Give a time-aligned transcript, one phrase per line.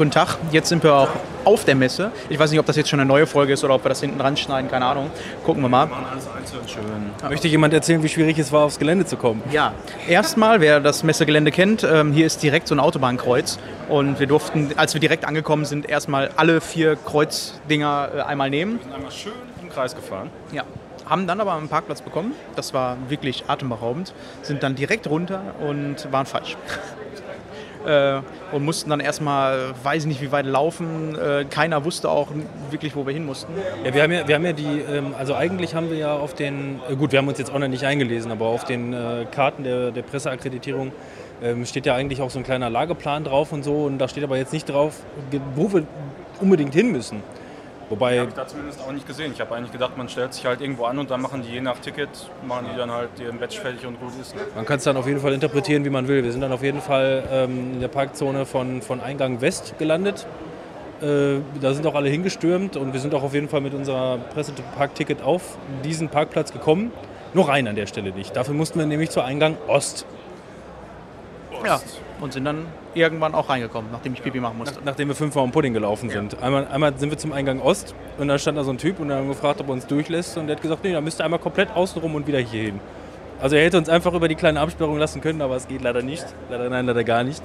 [0.00, 1.10] Guten Tag, jetzt sind wir auch
[1.44, 2.10] auf der Messe.
[2.30, 4.00] Ich weiß nicht, ob das jetzt schon eine neue Folge ist oder ob wir das
[4.00, 5.10] hinten dran schneiden, keine Ahnung.
[5.44, 5.88] Gucken wir mal.
[5.88, 7.28] machen alles einzeln schön.
[7.28, 9.42] Möchte jemand erzählen, wie schwierig es war, aufs Gelände zu kommen?
[9.52, 9.74] Ja,
[10.08, 13.58] erstmal, wer das Messegelände kennt, ähm, hier ist direkt so ein Autobahnkreuz.
[13.90, 18.76] Und wir durften, als wir direkt angekommen sind, erstmal alle vier Kreuzdinger äh, einmal nehmen.
[18.78, 20.30] Wir sind einmal schön im Kreis gefahren.
[20.50, 20.64] Ja.
[21.04, 22.32] Haben dann aber einen Parkplatz bekommen.
[22.56, 24.14] Das war wirklich atemberaubend.
[24.40, 26.56] Sind dann direkt runter und waren falsch.
[27.86, 28.20] Äh,
[28.52, 31.16] und mussten dann erstmal, weiß ich nicht wie weit laufen.
[31.16, 32.28] Äh, keiner wusste auch
[32.70, 33.52] wirklich, wo wir hin mussten.
[33.84, 36.34] Ja, wir haben ja, wir haben ja die, ähm, also eigentlich haben wir ja auf
[36.34, 39.26] den, äh, gut, wir haben uns jetzt auch noch nicht eingelesen, aber auf den äh,
[39.30, 40.92] Karten der, der Presseakkreditierung
[41.42, 44.24] ähm, steht ja eigentlich auch so ein kleiner Lageplan drauf und so und da steht
[44.24, 44.94] aber jetzt nicht drauf,
[45.54, 45.84] wo wir
[46.40, 47.22] unbedingt hin müssen.
[47.90, 49.32] Wobei, Habe ich da zumindest auch nicht gesehen.
[49.34, 51.60] Ich habe eigentlich gedacht, man stellt sich halt irgendwo an und dann machen die je
[51.60, 52.08] nach Ticket,
[52.46, 54.36] machen die dann halt ihren Badge fertig und gut ist.
[54.36, 54.42] Ne?
[54.54, 56.22] man kann es dann auf jeden Fall interpretieren, wie man will.
[56.22, 60.24] Wir sind dann auf jeden Fall ähm, in der Parkzone von, von Eingang West gelandet.
[61.02, 64.18] Äh, da sind auch alle hingestürmt und wir sind auch auf jeden Fall mit unserer
[64.18, 66.92] Presseparkticket auf diesen Parkplatz gekommen.
[67.34, 68.36] Nur rein an der Stelle nicht.
[68.36, 70.06] Dafür mussten wir nämlich zu Eingang Ost.
[71.64, 71.80] Ja.
[72.20, 74.80] Und sind dann irgendwann auch reingekommen, nachdem ich Pipi machen musste.
[74.84, 76.42] Nachdem wir fünfmal um Pudding gelaufen sind.
[76.42, 79.08] Einmal, einmal sind wir zum Eingang Ost und da stand da so ein Typ und
[79.08, 81.20] dann haben wir gefragt, ob er uns durchlässt und der hat gesagt, nee, da müsst
[81.20, 82.80] ihr einmal komplett außen rum und wieder hier hin.
[83.40, 86.02] Also er hätte uns einfach über die kleine Absperrung lassen können, aber es geht leider
[86.02, 86.26] nicht.
[86.50, 87.42] Leider nein, leider gar nicht.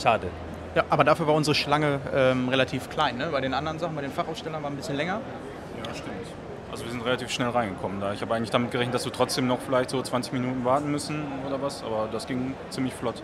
[0.00, 0.28] Schade.
[0.74, 3.18] Ja, aber dafür war unsere Schlange ähm, relativ klein.
[3.18, 3.28] Ne?
[3.32, 5.20] Bei den anderen Sachen, bei den Fachausstellern war ein bisschen länger.
[5.84, 6.12] Ja, stimmt.
[6.70, 8.14] Also wir sind relativ schnell reingekommen da.
[8.14, 11.24] Ich habe eigentlich damit gerechnet, dass wir trotzdem noch vielleicht so 20 Minuten warten müssen
[11.46, 13.22] oder was, aber das ging ziemlich flott.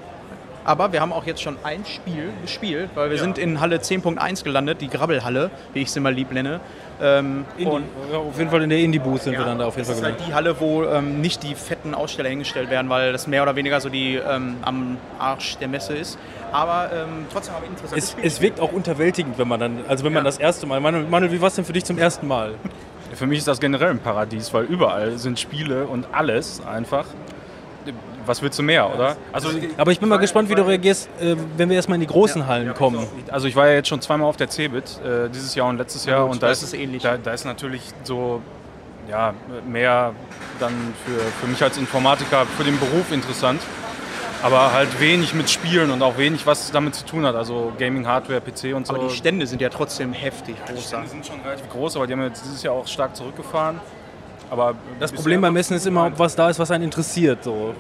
[0.65, 3.23] Aber wir haben auch jetzt schon ein Spiel gespielt, weil wir Ja.
[3.23, 6.61] sind in Halle 10.1 gelandet, die Grabbelhalle, wie ich sie mal lieb nenne.
[7.01, 9.89] Ähm, und Ja, auf jeden Fall in der Indie-Booth sind wir dann da auf jeden
[9.89, 10.21] das Fall ist gelandet.
[10.21, 13.55] halt die Halle, wo ähm, nicht die fetten Aussteller hingestellt werden, weil das mehr oder
[13.57, 16.19] weniger so die ähm, am Arsch der Messe ist.
[16.53, 20.05] Aber ähm, trotzdem habe ich interessantes Es, es wirkt auch unterwältigend, wenn man dann, also
[20.05, 20.29] wenn man Ja.
[20.29, 22.55] das erste Mal, Manuel, Manuel, wie war es denn für dich zum ersten Mal?
[23.15, 27.07] Für mich ist das generell ein Paradies, weil überall sind Spiele und alles einfach.
[28.29, 29.17] Was willst du mehr, oder?
[29.33, 32.07] Also, Aber ich bin mal gespannt, wie du reagierst, äh, wenn wir erstmal in die
[32.07, 33.07] großen Hallen kommen.
[33.31, 36.05] also ich war ja jetzt schon zweimal auf der Cebit, äh, dieses Jahr und letztes
[36.05, 36.25] Jahr.
[36.25, 37.03] gut, und da ist ist es ähnlich.
[37.03, 38.43] Da, da ist natürlich so
[39.09, 39.33] ja,
[39.67, 40.13] mehr
[40.61, 40.75] dann
[41.07, 43.63] für, für mich als Informatiker, für den Beruf interessant.
[44.43, 47.35] Aber halt wenig mit Spielen und auch wenig, was damit zu tun hat.
[47.35, 48.95] Also Gaming, Hardware, PC und so.
[48.95, 50.87] aber die Stände sind ja trotzdem heftig Die groß.
[50.87, 53.81] Stände sind schon relativ groß, aber die haben jetzt dieses Jahr auch stark zurückgefahren.
[54.51, 57.43] Aber Das Problem beim Messen ist immer, ob was da ist, was einen interessiert.
[57.45, 57.75] So.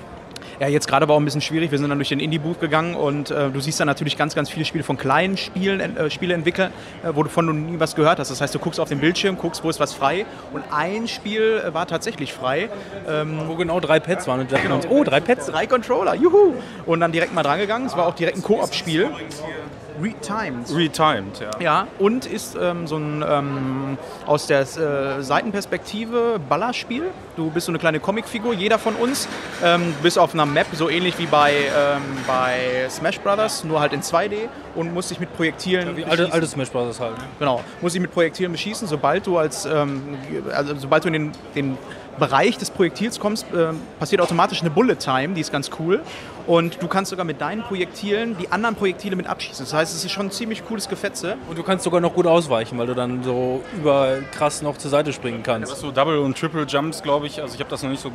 [0.60, 1.70] Ja, jetzt gerade war auch ein bisschen schwierig.
[1.70, 4.50] Wir sind dann durch den Indie-Booth gegangen und äh, du siehst dann natürlich ganz, ganz
[4.50, 6.72] viele Spiele von kleinen Spielen, äh, Spieleentwicklern,
[7.04, 8.30] äh, wo du von nie was gehört hast.
[8.30, 10.26] Das heißt, du guckst auf den Bildschirm, guckst, wo ist was frei.
[10.52, 12.70] Und ein Spiel äh, war tatsächlich frei.
[13.08, 15.46] Ähm, Wo genau drei Pads waren und dachten uns, oh, drei Pads.
[15.46, 16.54] drei Controller, juhu!
[16.86, 17.86] Und dann direkt mal drangegangen.
[17.86, 19.10] Es war auch direkt ein Koop-Spiel.
[20.02, 20.70] Retimed.
[20.74, 21.50] Retimed, ja.
[21.60, 27.04] Ja, und ist ähm, so ein ähm, aus der äh, Seitenperspektive Ballerspiel.
[27.36, 29.28] Du bist so eine kleine Comicfigur, jeder von uns.
[29.62, 33.92] Ähm, bist auf einer Map, so ähnlich wie bei, ähm, bei Smash Brothers, nur halt
[33.92, 36.32] in 2D und musst dich mit Projektilen Wie alte, beschießen.
[36.32, 37.00] alte Smash Bros.
[37.00, 37.18] halt.
[37.18, 37.24] Ne?
[37.38, 40.16] Genau, musst dich mit Projektilen beschießen, sobald du als ähm,
[40.52, 41.78] also sobald du in den, den
[42.18, 46.00] Bereich des Projektils kommst, ähm, passiert automatisch eine Bullet Time, die ist ganz cool.
[46.46, 49.64] Und du kannst sogar mit deinen Projektilen die anderen Projektile mit abschießen.
[49.64, 51.36] Das heißt, es ist schon ein ziemlich cooles Gefetze.
[51.48, 54.90] Und du kannst sogar noch gut ausweichen, weil du dann so über krass noch zur
[54.90, 55.72] Seite springen kannst.
[55.72, 57.40] ist so Double und Triple Jumps, glaube ich.
[57.42, 58.10] Also ich habe das noch nicht so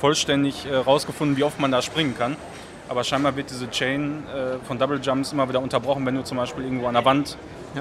[0.00, 2.36] vollständig äh, rausgefunden, wie oft man da springen kann.
[2.88, 6.36] Aber scheinbar wird diese Chain äh, von Double Jumps immer wieder unterbrochen, wenn du zum
[6.36, 7.36] Beispiel irgendwo an der Wand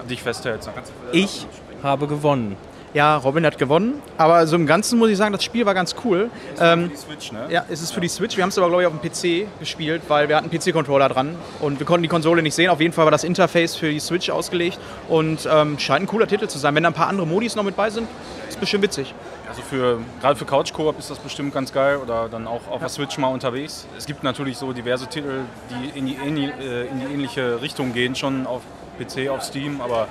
[0.09, 0.69] dich festhältst.
[1.11, 1.45] Ich
[1.83, 2.57] habe gewonnen.
[2.95, 4.01] Ja, Robin hat gewonnen.
[4.17, 6.29] Aber so im Ganzen muss ich sagen, das Spiel war ganz cool.
[6.61, 7.45] Ähm, die Switch, ne?
[7.49, 8.37] ja, es ist für die Switch.
[8.37, 9.01] Wir haben es aber, glaube ich, auf dem
[9.45, 12.69] PC gespielt, weil wir hatten einen PC-Controller dran und wir konnten die Konsole nicht sehen.
[12.69, 14.79] Auf jeden Fall war das Interface für die Switch ausgelegt
[15.09, 16.73] und ähm, scheint ein cooler Titel zu sein.
[16.73, 18.07] Wenn da ein paar andere Modis noch mit bei sind,
[18.47, 19.13] ist bestimmt witzig.
[19.49, 22.79] Also für, gerade für Couch Koop ist das bestimmt ganz geil oder dann auch auf
[22.79, 23.85] der Switch mal unterwegs.
[23.97, 27.91] Es gibt natürlich so diverse Titel, die in die, ähnli- äh, in die ähnliche Richtung
[27.93, 28.61] gehen, schon auf
[28.97, 30.07] PC, auf Steam, aber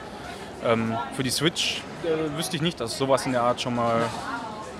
[0.65, 3.75] ähm, für die Switch äh, wüsste ich nicht, dass es sowas in der Art schon
[3.75, 4.03] mal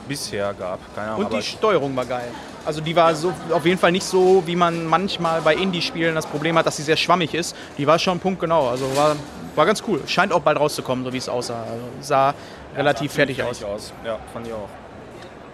[0.09, 0.79] bisher gab.
[0.95, 1.27] Keine Ahnung.
[1.27, 2.29] Und die Steuerung war geil.
[2.65, 6.27] Also die war so auf jeden Fall nicht so, wie man manchmal bei Indie-Spielen das
[6.27, 7.55] Problem hat, dass sie sehr schwammig ist.
[7.79, 8.69] Die war schon punktgenau.
[8.69, 9.17] Also war,
[9.55, 10.03] war ganz cool.
[10.07, 11.63] Scheint auch bald rauszukommen, so wie es aussah.
[11.63, 12.35] Also sah
[12.77, 13.93] relativ sah fertig ziemlich aus.
[14.05, 14.69] Ja, fand ich auch.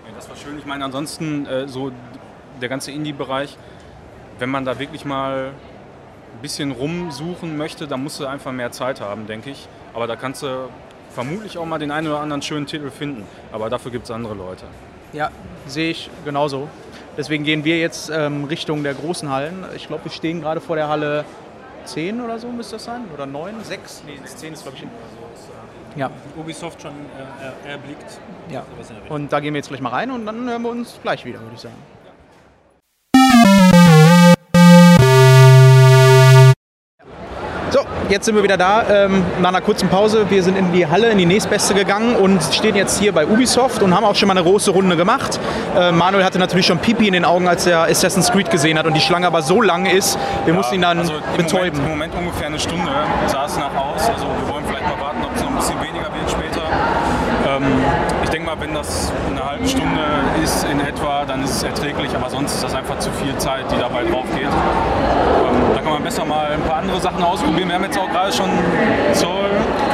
[0.06, 0.58] Ja, das war schön.
[0.58, 1.90] Ich meine, ansonsten äh, so
[2.60, 3.56] der ganze Indie-Bereich,
[4.38, 5.52] wenn man da wirklich mal
[6.34, 9.68] ein bisschen rumsuchen möchte, dann musst du einfach mehr Zeit haben, denke ich.
[9.94, 10.68] Aber da kannst du
[11.10, 13.26] vermutlich auch mal den einen oder anderen schönen Titel finden.
[13.52, 14.64] Aber dafür gibt es andere Leute.
[15.12, 15.30] Ja,
[15.66, 16.68] sehe ich genauso.
[17.16, 19.64] Deswegen gehen wir jetzt ähm, Richtung der großen Hallen.
[19.74, 21.24] Ich glaube, wir stehen gerade vor der Halle
[21.84, 23.02] 10 oder so müsste das sein.
[23.12, 24.04] Oder 9, 6?
[24.06, 24.84] Nee, 10 ist glaube ich.
[25.96, 26.08] Ja.
[26.36, 28.20] Ubisoft schon äh, erblickt.
[28.50, 28.64] ja.
[29.08, 31.40] Und da gehen wir jetzt gleich mal rein und dann hören wir uns gleich wieder,
[31.40, 31.74] würde ich sagen.
[38.10, 40.26] Jetzt sind wir wieder da, ähm, nach einer kurzen Pause.
[40.28, 43.82] Wir sind in die Halle, in die nächstbeste gegangen und stehen jetzt hier bei Ubisoft
[43.82, 45.38] und haben auch schon mal eine große Runde gemacht.
[45.76, 48.86] Äh, Manuel hatte natürlich schon Pipi in den Augen, als er Assassin's Creed gesehen hat
[48.86, 51.78] und die Schlange aber so lang ist, wir mussten ihn dann also im betäuben.
[51.82, 52.90] Moment, Im Moment ungefähr eine Stunde
[53.26, 54.08] sah es nach aus.
[54.08, 56.62] Also wir wollen vielleicht mal warten, ob es noch ein bisschen weniger wird später.
[57.48, 57.62] Ähm,
[58.24, 60.00] ich denke mal, wenn das eine halbe Stunde
[60.42, 63.64] ist in etwa, dann ist es erträglich, aber sonst ist das einfach zu viel Zeit,
[63.70, 64.48] die dabei drauf geht.
[65.80, 67.66] Da kann man besser mal ein paar andere Sachen ausprobieren.
[67.68, 68.50] Wir haben jetzt auch gerade schon
[69.14, 69.46] Soul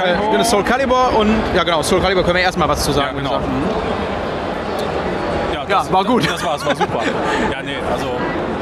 [0.04, 2.96] Äh, genau, Soul Calibur und ja genau, Soul Calibur können wir erstmal was zu Ja,
[2.96, 3.16] sagen.
[3.18, 3.30] genau.
[3.34, 5.68] würde ich sagen.
[5.70, 6.28] Ja, Ja, war gut.
[6.28, 7.02] Das war, das war super.
[7.52, 8.08] ja, nee, also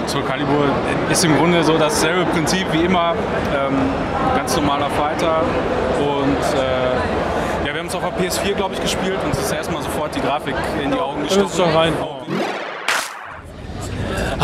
[0.06, 0.64] Soul Calibur
[1.10, 3.14] ist im Grunde so dasselbe Prinzip wie immer.
[3.56, 3.74] Ähm,
[4.36, 5.40] ganz normaler Fighter.
[5.98, 9.50] Und äh, ja, wir haben es auf der PS4, glaube ich, gespielt und es ist
[9.50, 11.46] erstmal sofort die Grafik in die Augen gestochen.
[11.46, 11.94] ist doch rein.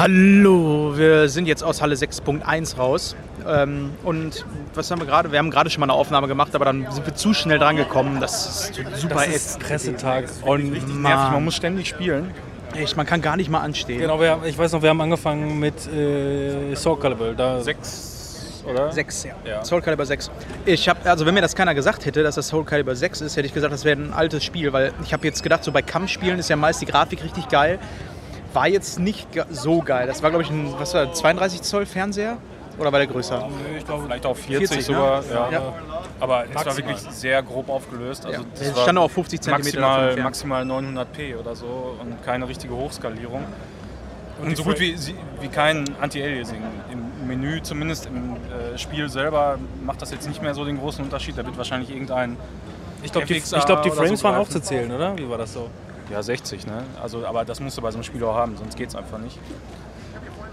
[0.02, 3.14] Hallo, wir sind jetzt aus Halle 6.1 raus.
[3.47, 5.31] Ähm, und was haben wir gerade?
[5.31, 7.76] Wir haben gerade schon mal eine Aufnahme gemacht, aber dann sind wir zu schnell dran
[7.76, 8.19] gekommen.
[8.19, 9.61] Das ist super Das ist.
[9.61, 10.25] Pressetag.
[10.41, 10.70] Und
[11.02, 12.32] Nervig, man muss ständig spielen.
[12.75, 13.99] Echt, man kann gar nicht mal anstehen.
[13.99, 17.35] genau, wir, ich weiß noch, wir haben angefangen mit äh, Soul Calibur.
[17.35, 18.91] Da, Sechs, oder?
[18.91, 19.35] 6, ja.
[19.44, 19.64] Ja.
[19.67, 20.31] Soul Calibur 6.
[20.64, 23.37] Ich habe, also wenn mir das keiner gesagt hätte, dass das Soul Calibur 6 ist,
[23.37, 25.82] hätte ich gesagt, das wäre ein altes Spiel, weil ich habe jetzt gedacht, so bei
[25.82, 27.79] Kampfspielen ist ja meist die Grafik richtig geil.
[28.52, 30.06] War jetzt nicht so geil.
[30.06, 32.38] Das war, glaube ich, ein was war, 32 Zoll Fernseher?
[32.79, 33.47] Oder war der größer?
[33.79, 34.82] Ich glaube, vielleicht auch 40, 40, ne?
[34.82, 35.23] sogar.
[35.31, 35.50] Ja.
[35.50, 35.75] Ja.
[36.19, 36.76] Aber es war Maximal.
[36.94, 38.25] wirklich sehr grob aufgelöst.
[38.26, 38.47] Also Ja.
[38.55, 42.75] das Es stand auch 50 Zentimeter davon maximal, maximal 900p oder so und keine richtige
[42.75, 43.44] Hochskalierung.
[44.41, 44.97] Und, die so gut wie,
[45.41, 46.62] wie kein Anti-Aliasing.
[46.91, 51.05] Im Menü, zumindest im äh, Spiel selber, macht das jetzt nicht mehr so den großen
[51.05, 51.37] Unterschied.
[51.37, 52.38] Da wird wahrscheinlich irgendein
[53.02, 54.52] ich glaube, die, glaub, die Frames so waren auch greifen.
[54.52, 55.17] zu zählen, oder?
[55.17, 55.69] Wie war das so?
[56.11, 56.83] Ja, 60, ne?
[57.03, 59.19] Also, aber das musst du bei so einem Spiel auch haben, sonst geht es einfach
[59.19, 59.39] nicht.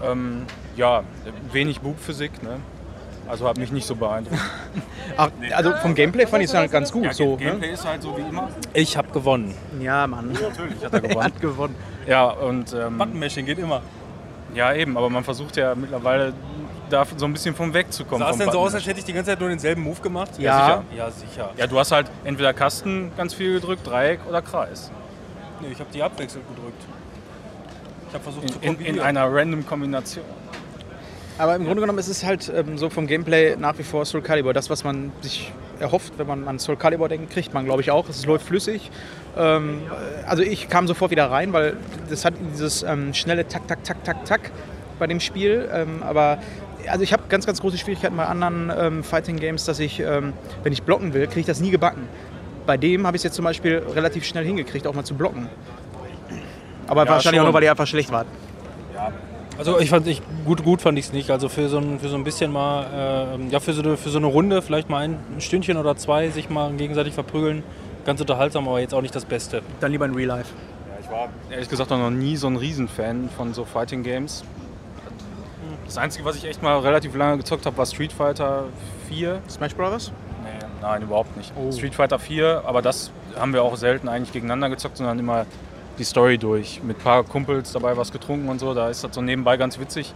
[0.04, 0.44] Ähm,
[0.76, 1.02] ja,
[1.52, 2.58] wenig Bugphysik, ne?
[3.28, 4.40] Also hat mich nicht so beeindruckt.
[5.16, 7.04] Ach, also vom Gameplay fand ich es halt ganz gut.
[7.04, 8.48] Ja, so, Gameplay ist halt so wie immer.
[8.72, 9.54] Ich habe gewonnen.
[9.76, 9.84] ne?
[9.84, 10.32] Ja, Mann.
[10.32, 11.24] Natürlich hat er Er gewonnen.
[11.24, 11.74] hat gewonnen.
[12.06, 13.82] Ja, und ähm, Buttonmashing geht immer.
[14.54, 16.32] ja eben, aber man versucht ja mittlerweile
[16.88, 18.26] da so ein bisschen vom wegzukommen.
[18.26, 20.30] Sah es denn so aus, als hätte ich die ganze Zeit nur denselben Move gemacht?
[20.38, 20.82] Ja.
[20.88, 20.96] sicher.
[20.96, 21.50] Ja, sicher.
[21.58, 24.90] Ja, du hast halt entweder Kasten ganz viel gedrückt, Dreieck oder Kreis.
[25.60, 26.82] Nee, ich habe die abwechselnd gedrückt.
[28.08, 28.96] Ich habe versucht zu In, in, kombinieren.
[28.96, 30.24] in einer random Kombination.
[31.36, 34.22] Aber im Grunde genommen ist es halt ähm, so vom Gameplay nach wie vor Soul
[34.22, 34.52] Calibur.
[34.52, 37.90] Das, was man sich erhofft, wenn man an Soul Calibur denkt, kriegt man, glaube ich,
[37.92, 38.08] auch.
[38.08, 38.90] Es läuft flüssig.
[39.36, 39.82] Ähm,
[40.26, 41.76] also ich kam sofort wieder rein, weil
[42.10, 44.50] das hat dieses ähm, schnelle Tak, Tak, Tak, Tak, Tak
[44.98, 45.68] bei dem Spiel.
[45.72, 46.38] Ähm, aber
[46.88, 50.32] also ich habe ganz, ganz große Schwierigkeiten bei anderen ähm, Fighting Games, dass ich, ähm,
[50.64, 52.08] wenn ich blocken will, kriege ich das nie gebacken.
[52.68, 55.48] Bei dem habe ich es jetzt zum Beispiel relativ schnell hingekriegt, auch mal zu blocken.
[56.86, 57.46] Aber Ja, wahrscheinlich auch schon.
[57.46, 58.26] nur, weil die einfach schlecht waren.
[59.56, 61.30] Also ich fand ich gut gut fand ich es nicht.
[61.30, 64.10] Also für so ein, für so ein bisschen mal äh, ja für so, eine, für
[64.10, 67.62] so eine Runde vielleicht mal ein Stündchen oder zwei sich mal gegenseitig verprügeln,
[68.04, 69.62] ganz unterhaltsam, aber jetzt auch nicht das Beste.
[69.80, 70.52] Dann lieber in Real Life.
[70.88, 74.44] Ja, ich war ehrlich gesagt auch noch nie so ein Riesenfan von so Fighting Games.
[75.86, 78.64] Das Einzige, was ich echt mal relativ lange gezockt habe, war Street Fighter
[79.08, 79.40] 4.
[79.48, 80.12] Smash Brothers?
[80.80, 81.52] Nein, überhaupt nicht.
[81.56, 81.72] Oh.
[81.72, 85.46] Street Fighter 4, aber das haben wir auch selten eigentlich gegeneinander gezockt, sondern immer
[85.98, 86.82] die Story durch.
[86.82, 89.78] Mit ein paar Kumpels dabei was getrunken und so, da ist das so nebenbei ganz
[89.78, 90.14] witzig.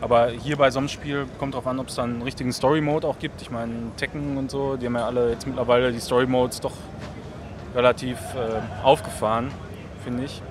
[0.00, 3.06] Aber hier bei so einem Spiel kommt drauf an, ob es dann einen richtigen Story-Mode
[3.06, 3.40] auch gibt.
[3.40, 6.74] Ich meine, Tekken und so, die haben ja alle jetzt mittlerweile die Story-Modes doch
[7.74, 9.50] relativ äh, aufgefahren,
[10.02, 10.42] finde ich.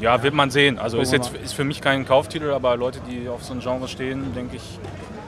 [0.00, 0.78] Ja, wird man sehen.
[0.78, 3.88] Also ist jetzt ist für mich kein Kauftitel, aber Leute, die auf so ein Genre
[3.88, 4.78] stehen, denke ich,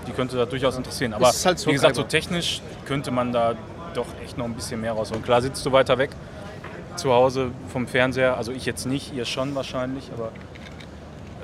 [0.06, 1.12] die könnte das durchaus interessieren.
[1.12, 3.54] Aber halt so wie gesagt, so technisch könnte man da
[3.94, 5.22] doch echt noch ein bisschen mehr rausholen.
[5.22, 6.10] Klar sitzt du weiter weg
[6.96, 10.30] zu Hause vom Fernseher, also ich jetzt nicht, ihr schon wahrscheinlich, aber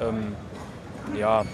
[0.00, 0.34] ähm,
[1.18, 1.44] ja,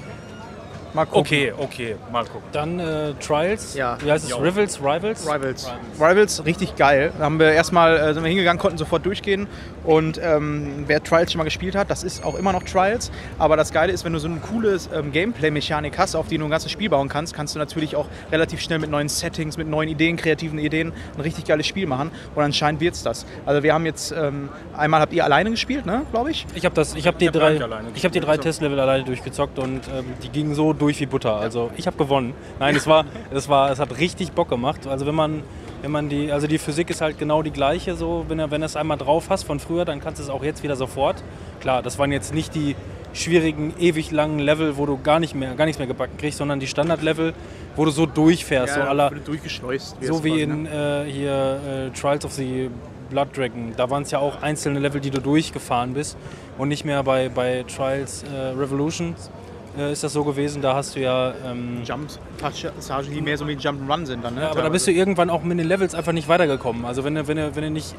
[0.94, 1.20] Mal gucken.
[1.20, 2.48] okay, okay, mal gucken.
[2.52, 3.74] Dann äh, Trials.
[3.74, 3.98] Ja.
[4.02, 4.30] Wie heißt es?
[4.30, 4.38] Jo.
[4.38, 4.80] Rivals?
[4.80, 5.26] Rivals?
[5.26, 5.70] Rivals.
[6.00, 7.12] Rivals, richtig geil.
[7.18, 9.46] Da haben wir erstmal äh, sind wir hingegangen, konnten sofort durchgehen.
[9.84, 13.10] Und ähm, wer Trials schon mal gespielt hat, das ist auch immer noch Trials.
[13.38, 16.44] Aber das Geile ist, wenn du so eine coole ähm, Gameplay-Mechanik hast, auf die du
[16.44, 19.68] ein ganzes Spiel bauen kannst, kannst du natürlich auch relativ schnell mit neuen Settings, mit
[19.68, 22.10] neuen Ideen, kreativen Ideen ein richtig geiles Spiel machen.
[22.34, 23.26] Und anscheinend wird's das.
[23.46, 26.46] Also wir haben jetzt ähm, einmal habt ihr alleine gespielt, ne, glaube ich.
[26.54, 28.42] Ich habe das, ich habe die hab gar drei, ich habe die drei gespielt.
[28.42, 31.36] Testlevel alleine durchgezockt und ähm, die gingen so durch wie Butter.
[31.36, 32.34] Also ich habe gewonnen.
[32.58, 34.86] Nein, es war, es war, es hat richtig Bock gemacht.
[34.86, 35.42] Also wenn man,
[35.82, 37.96] wenn man die, also die Physik ist halt genau die gleiche.
[37.96, 40.30] So, wenn du, wenn du es einmal drauf hast von früher, dann kannst du es
[40.30, 41.22] auch jetzt wieder sofort.
[41.60, 42.76] Klar, das waren jetzt nicht die,
[43.12, 46.60] schwierigen, ewig langen Level, wo du gar nicht mehr, gar nichts mehr gebacken kriegst, sondern
[46.60, 47.34] die Standard-Level,
[47.76, 49.96] wo du so durchfährst, so, aller, durchgeschleust.
[50.00, 52.70] so wie in äh, hier äh, Trials of the
[53.10, 53.72] Blood Dragon.
[53.76, 56.16] Da waren es ja auch einzelne Level, die du durchgefahren bist
[56.58, 59.30] und nicht mehr bei, bei Trials äh, Revolutions
[59.76, 60.62] äh, ist das so gewesen.
[60.62, 64.34] Da hast du ja ähm, Jump-Passagen, die mehr so wie Jump'n'Run sind dann.
[64.34, 64.42] Ne?
[64.42, 66.84] Ja, aber da bist du irgendwann auch mit den Levels einfach nicht weitergekommen.
[66.84, 67.94] Also wenn du, wenn du, wenn du nicht,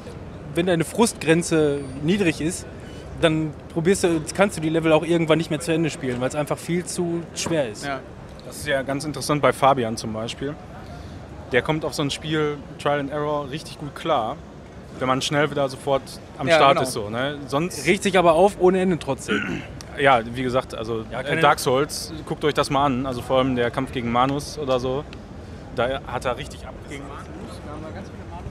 [0.56, 2.66] wenn deine Frustgrenze niedrig ist,
[3.22, 6.30] dann probierst du, kannst du die Level auch irgendwann nicht mehr zu Ende spielen, weil
[6.30, 7.86] es einfach viel zu schwer ist.
[7.86, 8.00] Ja.
[8.46, 10.56] Das ist ja ganz interessant bei Fabian zum Beispiel.
[11.52, 14.38] Der kommt auf so ein Spiel Trial and Error richtig gut klar,
[15.00, 16.02] wenn man schnell wieder sofort
[16.38, 16.82] am Ja, Start genau.
[16.84, 16.94] ist.
[16.94, 17.38] So, ne?
[17.48, 19.62] Sonst, Riecht sich aber auf ohne Ende trotzdem.
[20.00, 23.06] Ja, wie gesagt, also Ja, äh, Dark Souls, guckt euch das mal an.
[23.06, 25.04] Also vor allem der Kampf gegen Manus oder so.
[25.76, 26.74] Da hat er richtig ab.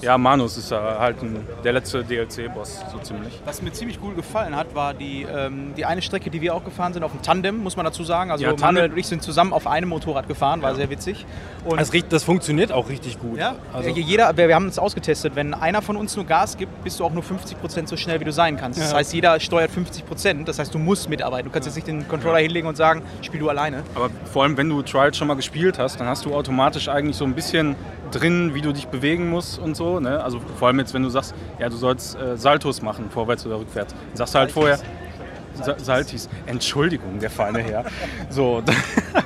[0.00, 3.40] Ja, Manus ist ja halt ein, der letzte DLC-Boss, so ziemlich.
[3.44, 6.64] Was mir ziemlich gut gefallen hat, war die, ähm, die eine Strecke, die wir auch
[6.64, 8.30] gefahren sind, auf dem Tandem, muss man dazu sagen.
[8.30, 8.92] Also Ja, Manuel Tandem.
[8.92, 11.26] und ich sind zusammen auf einem Motorrad gefahren, war sehr witzig.
[11.64, 13.38] Und Das, das funktioniert auch richtig gut.
[13.38, 16.84] ja, Also, jeder, wir, wir haben es ausgetestet, wenn einer von uns nur Gas gibt,
[16.84, 18.80] bist du auch nur 50% so schnell, wie du sein kannst.
[18.80, 18.98] Das Ja.
[18.98, 21.46] heißt, jeder steuert 50%, das heißt, du musst mitarbeiten.
[21.48, 23.82] Du kannst jetzt nicht den Controller hinlegen und sagen, spiel du alleine.
[23.94, 27.16] Aber vor allem, wenn du Trials schon mal gespielt hast, dann hast du automatisch eigentlich
[27.16, 27.74] so ein bisschen
[28.12, 29.87] drin, wie du dich bewegen musst und so.
[30.00, 30.22] Ne?
[30.22, 33.58] Also vor allem jetzt, wenn du sagst, ja, du sollst äh, Saltos machen, vorwärts oder
[33.58, 33.94] rückwärts.
[33.94, 34.78] Dann sagst du halt vorher,
[35.62, 37.84] Sa Saltis, Entschuldigung, der feine Herr.
[38.30, 38.62] So,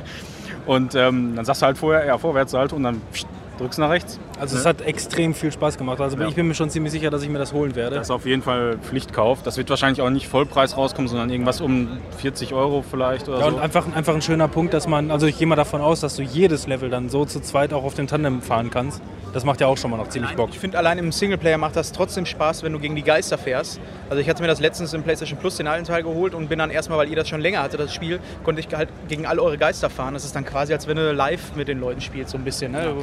[0.67, 3.27] und ähm, dann sagst du halt vorher, ja, vorwärts Salto und dann pst,
[3.59, 4.19] drückst nach rechts.
[4.41, 6.01] also es hat extrem viel Spaß gemacht.
[6.01, 6.27] Also Ja.
[6.27, 7.97] ich bin mir schon ziemlich sicher, dass ich mir das holen werde.
[7.97, 9.43] Das ist auf jeden Fall Pflichtkauf.
[9.43, 13.51] Das wird wahrscheinlich auch nicht Vollpreis rauskommen, sondern irgendwas um 40 Euro vielleicht oder Ja,
[13.51, 13.57] so.
[13.57, 16.17] und einfach, einfach ein schöner Punkt, dass man, also ich gehe mal davon aus, dass
[16.17, 19.03] du jedes Level dann so zu zweit auch auf dem Tandem fahren kannst.
[19.33, 20.51] Das macht ja auch schon mal noch ziemlich Bock.
[20.53, 23.81] Ich finde allein im Singleplayer macht das trotzdem Spaß, wenn du gegen die Geister fährst.
[24.11, 26.59] Also ich hatte mir das letztens im PlayStation Plus den alten Teil geholt und bin
[26.59, 29.39] dann erstmal, weil ihr das schon länger hatte, das Spiel, konnte ich halt gegen all
[29.39, 30.13] eure Geister fahren.
[30.13, 32.73] Das ist dann quasi, als wenn du live mit den Leuten spielst, so ein bisschen.
[32.73, 32.95] Ne?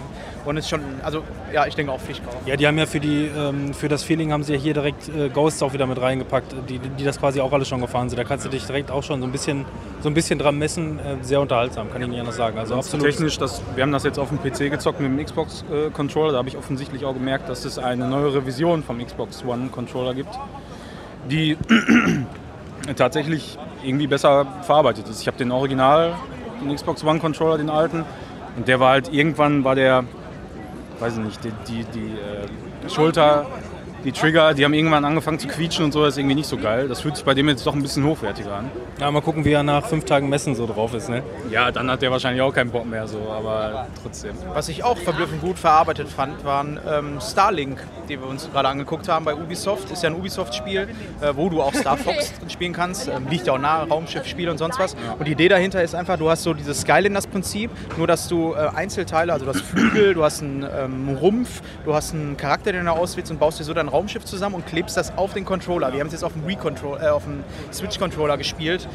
[0.45, 2.35] Und ist schon, also ja, ich denke auch Pflichtkauf.
[2.45, 5.09] Ja, die haben ja für, die, ähm, für das Feeling haben sie ja hier direkt
[5.09, 8.19] äh, Ghosts auch wieder mit reingepackt, die, die das quasi auch alles schon gefahren sind.
[8.19, 9.65] Da kannst du dich direkt auch schon so ein bisschen,
[10.01, 10.99] so ein bisschen dran messen.
[10.99, 12.59] Äh, sehr unterhaltsam, kann ich nicht anders sagen.
[12.59, 13.07] Also absolut.
[13.07, 16.18] Technisch, das, wir haben das jetzt auf dem PC gezockt mit dem Xbox-Controller.
[16.27, 20.37] Da habe ich offensichtlich auch gemerkt, dass es eine neue Revision vom Xbox One-Controller gibt,
[21.29, 21.57] die
[22.95, 25.21] tatsächlich irgendwie besser verarbeitet ist.
[25.21, 26.13] Ich habe den Original,
[26.61, 28.03] den Xbox One-Controller, den alten,
[28.57, 30.03] und der war halt irgendwann, war der,
[30.99, 33.45] weiß ich nicht, die, die, die äh, Schulter,
[34.03, 36.57] die Trigger, die haben irgendwann angefangen zu quietschen und so, das ist irgendwie nicht so
[36.57, 36.87] geil.
[36.87, 38.71] Das fühlt sich bei dem jetzt doch ein bisschen hochwertiger an.
[38.99, 41.09] Ja, mal gucken, wie er nach fünf Tagen Messen so drauf ist.
[41.09, 41.23] Ne?
[41.49, 44.35] Ja, dann hat der wahrscheinlich auch keinen Bock mehr so, aber trotzdem.
[44.53, 49.07] Was ich auch verblüffend gut verarbeitet fand, waren ähm, Starlink, die wir uns gerade angeguckt
[49.07, 49.91] haben bei Ubisoft.
[49.91, 50.89] Ist ja ein Ubisoft-Spiel,
[51.21, 53.07] äh, wo du auch Star Fox spielen kannst.
[53.07, 54.95] Ähm, liegt ja auch nahe, Raumschiffspiel und sonst was.
[55.17, 58.69] Und die Idee dahinter ist einfach, du hast so dieses Skylanders-Prinzip, nur dass du äh,
[58.75, 62.85] Einzelteile, also du hast Flügel, du hast einen ähm, Rumpf, du hast einen Charakter, den
[62.85, 65.91] du auswählst und baust dir so dein Raumschiff zusammen und klebst das auf den Controller.
[65.93, 67.43] Wir haben es jetzt auf dem, Wii -Control, äh, auf dem
[67.73, 68.87] Switch-Controller gespielt.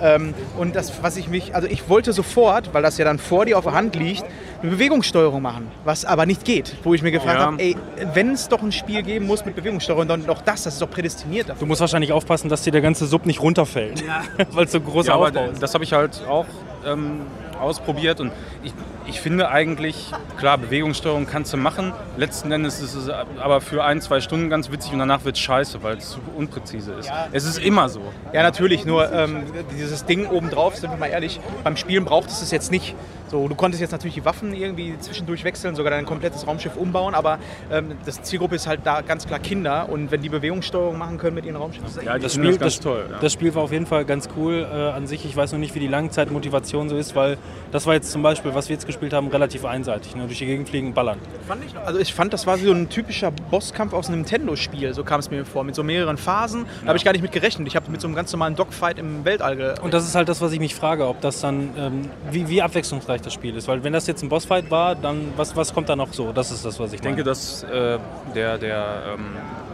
[0.00, 3.44] Ähm, und das, was ich mich, also ich wollte sofort, weil das ja dann vor
[3.46, 4.24] dir auf der Hand liegt,
[4.62, 6.74] eine Bewegungssteuerung machen, was aber nicht geht.
[6.82, 7.46] Wo ich mir gefragt Ja.
[7.46, 7.76] habe, ey,
[8.14, 10.90] wenn es doch ein Spiel geben muss mit Bewegungssteuerung, dann doch das, das ist doch
[10.90, 11.60] prädestiniert dafür.
[11.60, 14.02] Du musst wahrscheinlich aufpassen, dass dir der ganze Sub nicht runterfällt,
[14.52, 15.62] weil es so groß Ja, aber Aufbau ist.
[15.62, 16.46] das habe ich halt auch
[16.86, 17.22] ähm,
[17.60, 18.32] ausprobiert und
[18.64, 18.72] ich,
[19.12, 21.92] ich finde eigentlich, klar, Bewegungssteuerung kannst du machen.
[22.16, 25.42] Letzten Endes ist es aber für ein, zwei Stunden ganz witzig und danach wird es
[25.42, 27.10] scheiße, weil es zu unpräzise ist.
[27.30, 28.00] Es ist immer so.
[28.32, 29.44] Ja, natürlich, nur ähm,
[29.76, 32.94] dieses Ding obendrauf, sind wir mal ehrlich, beim Spielen brauchtest du es jetzt nicht.
[33.32, 37.14] So, du konntest jetzt natürlich die Waffen irgendwie zwischendurch wechseln, sogar dein komplettes Raumschiff umbauen,
[37.14, 37.38] aber
[37.70, 41.36] ähm, das Zielgruppe ist halt da ganz klar Kinder und wenn die Bewegungssteuerung machen können
[41.36, 43.06] mit ihren Raumschiffen, ist das Ja, Das Spiel, das das, ganz toll.
[43.10, 43.18] Ja.
[43.20, 45.24] das Spiel war auf jeden Fall ganz cool äh, an sich.
[45.24, 47.38] Ich weiß noch nicht, wie die Langzeitmotivation so ist, weil
[47.70, 50.14] das war jetzt zum Beispiel, was wir jetzt gespielt haben, relativ einseitig.
[50.14, 50.26] Ne?
[50.26, 51.18] Durch die Gegend fliegen, ballern.
[51.46, 55.02] Fand ich, also ich fand, das war so ein typischer Bosskampf aus einem Nintendo-Spiel, so
[55.02, 56.66] kam es mir vor, mit so mehreren Phasen.
[56.82, 57.66] Da habe ich gar nicht mit gerechnet.
[57.66, 60.28] Ich habe mit so einem ganz normalen Dogfight im Weltall ge Und das ist halt
[60.28, 63.66] das, was ich mich frage, ob das dann, ähm, wie, wie abwechslungsreich das Spiel ist.
[63.66, 66.32] Weil wenn das jetzt ein Bossfight war, dann was, was kommt da noch so?
[66.32, 67.98] Das ist das, was ich, Ich denke, dass äh,
[68.34, 69.24] der, der ähm,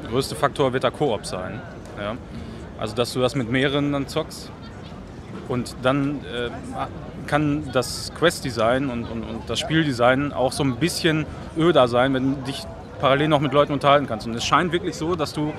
[0.08, 1.61] größte Faktor wird der Koop sein.
[1.99, 2.16] Ja?
[2.78, 4.50] Also, dass du das mit mehreren dann zockst.
[5.49, 6.50] Und dann äh,
[7.28, 12.35] kann das Quest-Design und, und, und das Spieldesign auch so ein bisschen öder sein, wenn
[12.35, 12.64] du dich
[13.00, 14.26] parallel noch mit Leuten unterhalten kannst.
[14.26, 15.52] Und es scheint wirklich so, dass du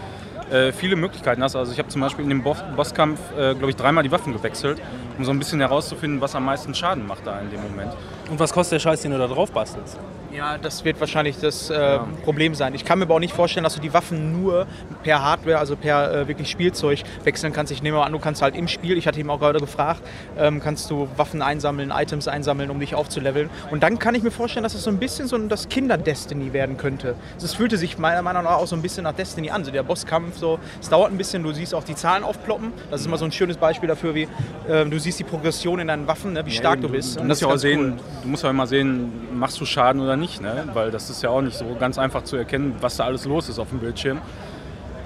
[0.52, 1.56] äh, viele Möglichkeiten hast.
[1.56, 4.34] Also ich habe zum Beispiel in dem Boss Bosskampf, äh, glaube ich, dreimal die Waffen
[4.34, 4.82] gewechselt.
[5.20, 7.92] Um so ein bisschen herauszufinden, was am meisten Schaden macht da in dem Moment.
[8.32, 10.00] Und was kostet der Scheiß, den du da drauf bastelst?
[10.32, 12.76] Ja, das wird wahrscheinlich das äh, Problem sein.
[12.76, 14.68] Ich kann mir aber auch nicht vorstellen, dass du die Waffen nur
[15.02, 17.72] per Hardware, also per äh, wirklich Spielzeug wechseln kannst.
[17.72, 20.04] Ich nehme mal an, du kannst halt im Spiel, ich hatte ihn auch gerade gefragt,
[20.38, 23.50] ähm, kannst du Waffen einsammeln, Items einsammeln, um dich aufzuleveln.
[23.72, 26.78] Und dann kann ich mir vorstellen, dass es so ein bisschen so das Kinder-Destiny werden
[26.78, 27.16] könnte.
[27.44, 29.66] Es fühlte sich meiner Meinung nach auch so ein bisschen nach Destiny an.
[29.66, 32.72] So der Bosskampf, so, es dauert ein bisschen, du siehst auch die Zahlen aufploppen.
[32.92, 34.28] Das ist immer so ein schönes Beispiel dafür, wie
[34.68, 37.16] äh, du siehst die Progression in deinen Waffen, ne, wie stark eben, du bist.
[37.16, 40.02] Du Und musst das ja auch sehen, du musst ja immer sehen, machst du Schaden
[40.02, 40.68] oder nicht, ne?
[40.74, 43.50] Weil das ist ja auch nicht so ganz einfach zu erkennen, was da alles los
[43.50, 44.20] ist auf dem Bildschirm.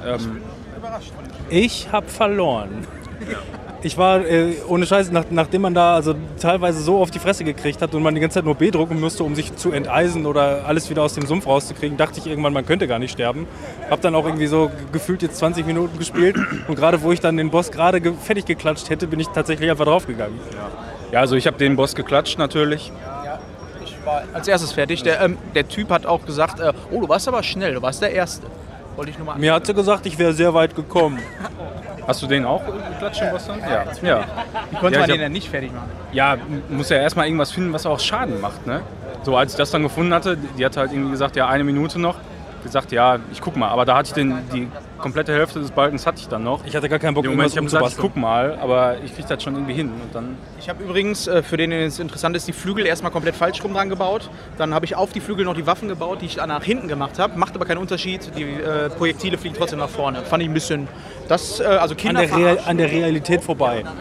[0.06, 0.42] Ähm,
[1.50, 2.88] Ich habe verloren.
[3.86, 7.44] Ich war, äh, ohne Scheiß, nach, nachdem man da also teilweise so auf die Fresse
[7.44, 10.26] gekriegt hat und man die ganze Zeit nur B drucken musste, um sich zu enteisen
[10.26, 13.46] oder alles wieder aus dem Sumpf rauszukriegen, dachte ich irgendwann, man könnte gar nicht sterben.
[13.90, 16.38] Hab dann auch irgendwie so gefühlt jetzt 20 Minuten gespielt
[16.70, 19.70] und gerade wo ich dann den Boss gerade ge fertig geklatscht hätte, bin ich tatsächlich
[19.70, 20.40] einfach draufgegangen.
[21.12, 22.90] ja, also ich habe den Boss geklatscht natürlich.
[23.84, 25.04] Ich war als erstes fertig.
[25.04, 28.02] Der, ähm, der Typ hat auch gesagt, äh, oh, du warst aber schnell, du warst
[28.02, 28.48] der Erste.
[28.96, 31.20] Wollte ich nur mal Mir hat sie gesagt, ich wäre sehr weit gekommen.
[32.08, 32.62] Hast du den auch
[33.32, 33.60] Boss dann?
[33.60, 33.86] Ja.
[34.02, 34.26] ja.
[34.70, 35.90] Wie konnte Ja, man den denn nicht fertig machen?
[36.12, 36.38] Ja,
[36.70, 38.82] muss ja erstmal irgendwas finden, was auch Schaden macht, ne?
[39.24, 42.00] So, als ich das dann gefunden hatte, die hat halt irgendwie gesagt, ja, eine Minute
[42.00, 42.18] noch.
[42.64, 43.70] Gesagt, ja, ich guck mal.
[43.70, 44.68] Aber da hatte ich den, die
[44.98, 46.66] komplette Hälfte des Balkens hatte ich dann noch.
[46.66, 49.28] Ich hatte gar keinen Bock, Moment, ich habe gesagt, ich guck mal, aber ich krieg
[49.28, 49.90] das schon irgendwie hin.
[49.90, 53.12] Und dann, Ich habe übrigens, äh, für den den es interessant ist, die Flügel erstmal
[53.12, 54.30] komplett falsch rum dran gebaut.
[54.58, 56.88] Dann habe ich auf die Flügel noch die Waffen gebaut, die ich dann nach hinten
[56.88, 57.38] gemacht habe.
[57.38, 58.32] Macht aber keinen Unterschied.
[58.38, 60.22] Die äh, Projektile fliegen trotzdem nach vorne.
[60.22, 60.88] Fand ich ein bisschen.
[61.28, 63.84] Das, äh, also an, Kinder der Real, an der Realität vorbei.
[63.84, 63.92] Ja,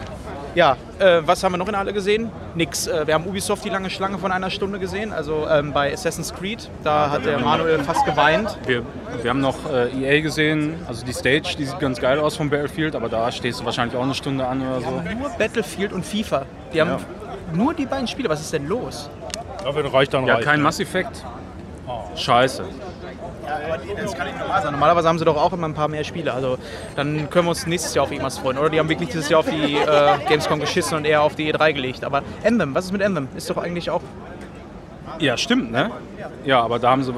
[0.55, 2.29] äh, was haben wir noch in alle gesehen?
[2.55, 2.87] Nix.
[2.87, 5.11] Äh, wir haben Ubisoft die lange Schlange von einer Stunde gesehen.
[5.11, 8.57] Also ähm, bei Assassin's Creed, da hat der Manuel fast geweint.
[8.67, 8.83] wir,
[9.21, 12.49] wir haben noch äh, EA gesehen, also die Stage, die sieht ganz geil aus vom
[12.49, 14.91] Battlefield, aber da stehst du wahrscheinlich auch eine Stunde an oder so.
[14.91, 16.45] Nur Battlefield und FIFA.
[16.73, 16.99] Die haben Ja.
[17.53, 18.29] nur die beiden Spiele.
[18.29, 19.09] Was ist denn los?
[19.65, 20.47] Ja, wenn reicht, dann Ja, reicht.
[20.47, 21.23] kein Mass Effect.
[22.15, 22.63] Scheiße.
[23.43, 24.71] Das kann nicht normal sein.
[24.71, 26.33] Normalerweise haben sie doch auch immer ein paar mehr Spiele.
[26.33, 26.57] Also
[26.95, 28.57] dann können wir uns nächstes Jahr auf irgendwas freuen.
[28.57, 31.53] Oder die haben wirklich dieses Jahr auf die äh, Gamescom geschissen und eher auf die
[31.53, 32.03] E3 gelegt.
[32.03, 33.27] Aber Emblem, was ist mit Emblem?
[33.35, 34.01] Ist doch eigentlich auch.
[35.19, 35.91] Ja, stimmt, ne?
[36.45, 37.13] Ja, aber da haben sie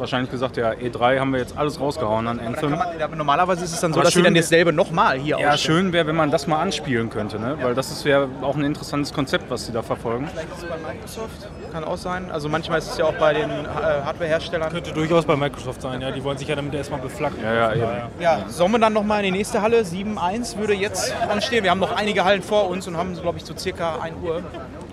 [0.00, 2.70] wahrscheinlich gesagt, ja, E3 haben wir jetzt alles rausgehauen an Anthem.
[2.70, 5.38] Kann man, ja, normalerweise ist es dann so, Aber dass sie dann dasselbe nochmal hier
[5.38, 5.58] Ja, ausstellen.
[5.84, 7.56] schön wäre, wenn man das mal anspielen könnte, ne?
[7.60, 10.28] Weil das ist ja auch ein interessantes Konzept, was sie da verfolgen.
[10.32, 11.48] Vielleicht ist es bei Microsoft.
[11.72, 12.30] Kann auch sein.
[12.30, 13.66] Also manchmal ist es ja auch bei den äh,
[14.04, 14.70] Hardware-Herstellern.
[14.72, 16.10] Könnte durchaus bei Microsoft sein, ja.
[16.10, 17.38] Die wollen sich ja damit erstmal beflacken.
[17.42, 17.86] Ja, ja, eben.
[18.20, 19.82] Ja, sollen wir dann nochmal in die nächste Halle?
[19.82, 21.62] 7.1 würde jetzt anstehen.
[21.62, 24.42] Wir haben noch einige Hallen vor uns und haben, glaube ich, so circa 1 Uhr.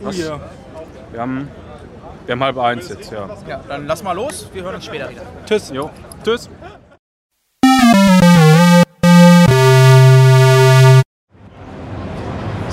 [0.05, 0.39] Oh, yeah.
[1.11, 1.47] Wir haben,
[2.27, 3.29] wir haben halb eins jetzt, ja.
[3.47, 4.49] Ja, dann lass mal los.
[4.51, 5.21] Wir hören uns später wieder.
[5.45, 5.71] Tschüss.
[5.73, 5.89] Jo,
[6.25, 6.49] tschüss.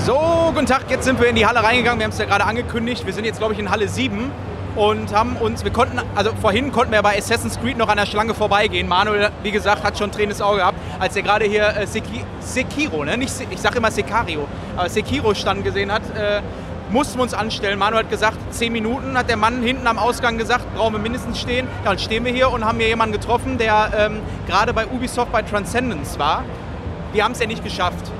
[0.05, 0.89] So, guten Tag.
[0.89, 1.99] Jetzt sind wir in die Halle reingegangen.
[1.99, 3.05] Wir haben es ja gerade angekündigt.
[3.05, 4.29] Wir sind jetzt, glaube ich, in Halle 7
[4.75, 8.05] und haben uns, wir konnten, also vorhin konnten wir bei Assassin's Creed noch an der
[8.05, 8.89] Schlange vorbeigehen.
[8.89, 12.25] Manuel, wie gesagt, hat schon ein tränendes Auge gehabt, als er gerade hier äh, Seki
[12.41, 13.17] Sekiro, ne?
[13.17, 16.01] Nicht, ich sage immer Sekario, aber Sekiro stand gesehen hat.
[16.13, 16.41] Äh,
[16.89, 17.79] mussten wir uns anstellen.
[17.79, 21.39] Manuel hat gesagt, 10 Minuten, hat der Mann hinten am Ausgang gesagt, brauchen wir mindestens
[21.39, 21.67] stehen.
[21.83, 25.31] Ja, dann stehen wir hier und haben hier jemanden getroffen, der ähm, gerade bei Ubisoft
[25.31, 26.43] bei Transcendence war.
[27.13, 28.11] Wir haben es ja nicht geschafft.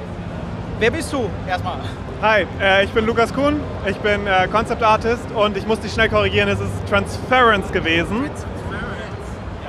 [0.80, 1.30] Wer bist du?
[1.48, 1.78] Erstmal.
[2.22, 5.92] Hi, äh, ich bin Lukas Kuhn, ich bin äh, Concept Artist und ich muss dich
[5.92, 8.30] schnell korrigieren, es ist Transference gewesen.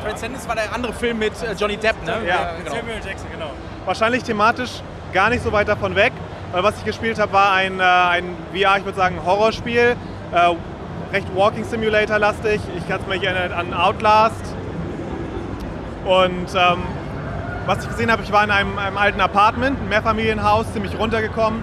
[0.03, 2.19] Transcendence war der andere Film mit äh, Johnny Depp, ne?
[2.27, 2.55] Ja.
[2.65, 2.77] genau.
[3.05, 3.51] Jackson, genau.
[3.85, 4.83] Wahrscheinlich thematisch
[5.13, 6.13] gar nicht so weit davon weg,
[6.63, 9.97] was ich gespielt habe, war ein, äh, ein VR, ich würde sagen Horrorspiel,
[10.33, 10.55] äh,
[11.13, 12.61] recht Walking Simulator lastig.
[12.77, 14.55] Ich kann es mich erinnern an Outlast.
[16.05, 16.83] Und ähm,
[17.67, 21.63] was ich gesehen habe, ich war in einem, einem alten Apartment, ein Mehrfamilienhaus, ziemlich runtergekommen.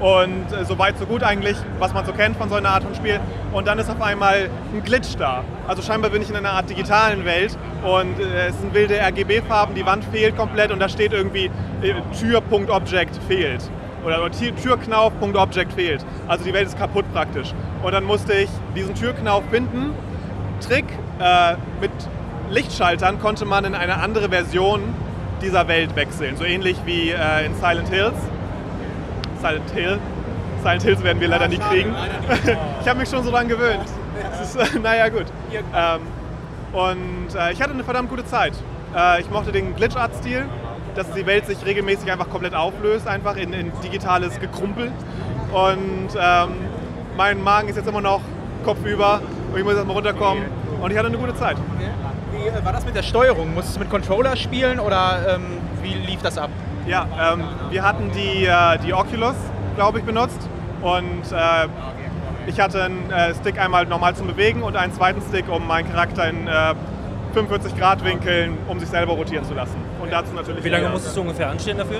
[0.00, 2.82] Und äh, so weit, so gut eigentlich, was man so kennt von so einer Art
[2.82, 3.20] von Spiel.
[3.52, 5.44] Und dann ist auf einmal ein Glitch da.
[5.68, 9.74] Also scheinbar bin ich in einer Art digitalen Welt und äh, es sind wilde RGB-Farben,
[9.76, 11.50] die Wand fehlt komplett und da steht irgendwie
[11.82, 13.70] äh, Tür.object fehlt.
[14.04, 16.04] Oder, oder Tür- Türknauf.object fehlt.
[16.28, 17.52] Also die Welt ist kaputt praktisch.
[17.82, 19.94] Und dann musste ich diesen Türknauf finden.
[20.60, 20.84] Trick,
[21.20, 21.90] äh, mit
[22.50, 24.80] Lichtschaltern konnte man in eine andere Version
[25.40, 26.36] dieser Welt wechseln.
[26.36, 28.14] So ähnlich wie äh, in Silent Hills.
[29.40, 29.98] Silent Hill.
[30.62, 31.94] Silent Hills werden wir leider nie kriegen.
[32.80, 33.84] ich habe mich schon so dran gewöhnt.
[34.30, 35.26] Das ist, äh, naja, gut.
[35.74, 36.00] Ähm,
[36.72, 38.52] und äh, ich hatte eine verdammt gute Zeit.
[38.96, 40.44] Äh, ich mochte den Glitch-Art-Stil,
[40.94, 44.92] dass die Welt sich regelmäßig einfach komplett auflöst, einfach in, in digitales Gekrumpel.
[45.52, 46.48] Und ähm,
[47.16, 48.20] mein Magen ist jetzt immer noch
[48.64, 49.20] kopfüber
[49.52, 50.44] und ich muss erstmal runterkommen.
[50.80, 51.56] Und ich hatte eine gute Zeit.
[52.32, 53.54] Wie äh, war das mit der Steuerung?
[53.54, 55.42] Musstest du mit Controller spielen oder ähm,
[55.82, 56.50] wie lief das ab?
[56.86, 59.36] Ja, ähm, wir hatten die, äh, die Oculus,
[59.76, 60.48] glaube ich, benutzt.
[60.80, 61.68] Und äh,
[62.46, 65.88] ich hatte einen äh, Stick einmal normal zum Bewegen und einen zweiten Stick, um meinen
[65.88, 66.74] Charakter in äh,
[67.34, 69.76] 45 Grad Winkeln, um sich selber rotieren zu lassen.
[70.12, 70.62] Dazu natürlich.
[70.62, 71.98] Wie lange musstest du ungefähr anstehen dafür?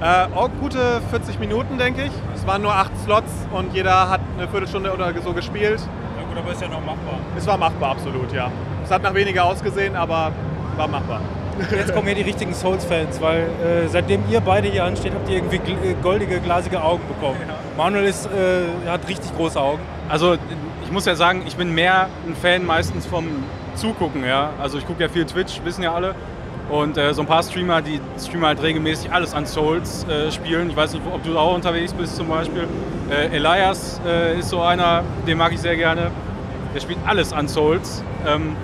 [0.00, 2.12] Äh, auch gute 40 Minuten, denke ich.
[2.36, 5.80] Es waren nur acht Slots und jeder hat eine Viertelstunde oder so gespielt.
[6.16, 7.18] Ja gut, aber ist ja noch machbar.
[7.36, 8.50] Es war machbar, absolut, ja.
[8.84, 10.30] Es hat nach weniger ausgesehen, aber
[10.76, 11.20] war machbar.
[11.70, 15.36] Jetzt kommen hier die richtigen Souls-Fans, weil äh, seitdem ihr beide hier ansteht, habt ihr
[15.36, 17.36] irgendwie gl- äh, goldige, glasige Augen bekommen.
[17.76, 19.80] Manuel ist, äh, hat richtig große Augen.
[20.08, 20.36] Also
[20.84, 23.26] ich muss ja sagen, ich bin mehr ein Fan meistens vom
[23.74, 24.24] Zugucken.
[24.24, 24.50] Ja?
[24.60, 26.14] Also ich gucke ja viel Twitch, wissen ja alle.
[26.72, 30.70] Und äh, so ein paar Streamer, die streamen halt regelmäßig alles an Souls äh, spielen.
[30.70, 32.66] Ich weiß nicht, ob du auch unterwegs bist zum Beispiel.
[33.10, 36.10] Äh, Elias äh, ist so einer, den mag ich sehr gerne.
[36.74, 38.02] Der spielt alles an Souls.
[38.26, 38.56] Ähm,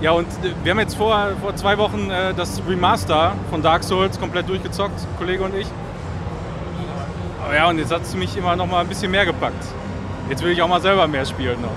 [0.00, 3.84] ja, und äh, wir haben jetzt vor, vor zwei Wochen äh, das Remaster von Dark
[3.84, 5.66] Souls komplett durchgezockt, Kollege und ich.
[7.44, 9.66] Aber ja, und jetzt hat es mich immer noch mal ein bisschen mehr gepackt.
[10.30, 11.76] Jetzt will ich auch mal selber mehr spielen noch.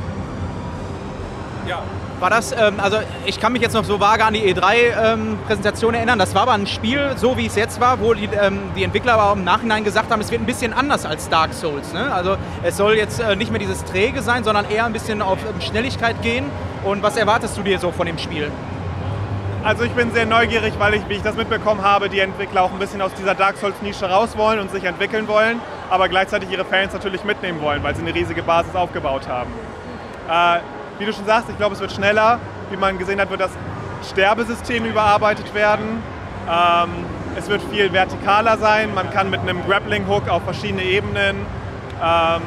[1.68, 1.84] Ja.
[2.22, 6.20] War das, ähm, also ich kann mich jetzt noch so vage an die E3-Präsentation erinnern.
[6.20, 9.14] Das war aber ein Spiel, so wie es jetzt war, wo die, ähm, die Entwickler
[9.14, 11.94] aber im Nachhinein gesagt haben, es wird ein bisschen anders als Dark Souls.
[11.94, 12.14] Ne?
[12.14, 15.40] Also es soll jetzt äh, nicht mehr dieses Träge sein, sondern eher ein bisschen auf
[15.40, 16.46] ähm, Schnelligkeit gehen.
[16.84, 18.52] Und was erwartest du dir so von dem Spiel?
[19.64, 22.72] Also ich bin sehr neugierig, weil ich, wie ich das mitbekommen habe, die Entwickler auch
[22.72, 26.66] ein bisschen aus dieser Dark Souls-Nische raus wollen und sich entwickeln wollen, aber gleichzeitig ihre
[26.66, 29.50] Fans natürlich mitnehmen wollen, weil sie eine riesige Basis aufgebaut haben.
[30.30, 30.60] Äh,
[31.02, 32.40] wie du schon sagst, ich glaube, es wird schneller.
[32.70, 33.50] Wie man gesehen hat, wird das
[34.08, 36.04] Sterbesystem überarbeitet werden.
[36.48, 36.90] Ähm,
[37.36, 38.94] es wird viel vertikaler sein.
[38.94, 41.38] Man kann mit einem Grappling-Hook auf verschiedene Ebenen.
[42.04, 42.42] Ähm,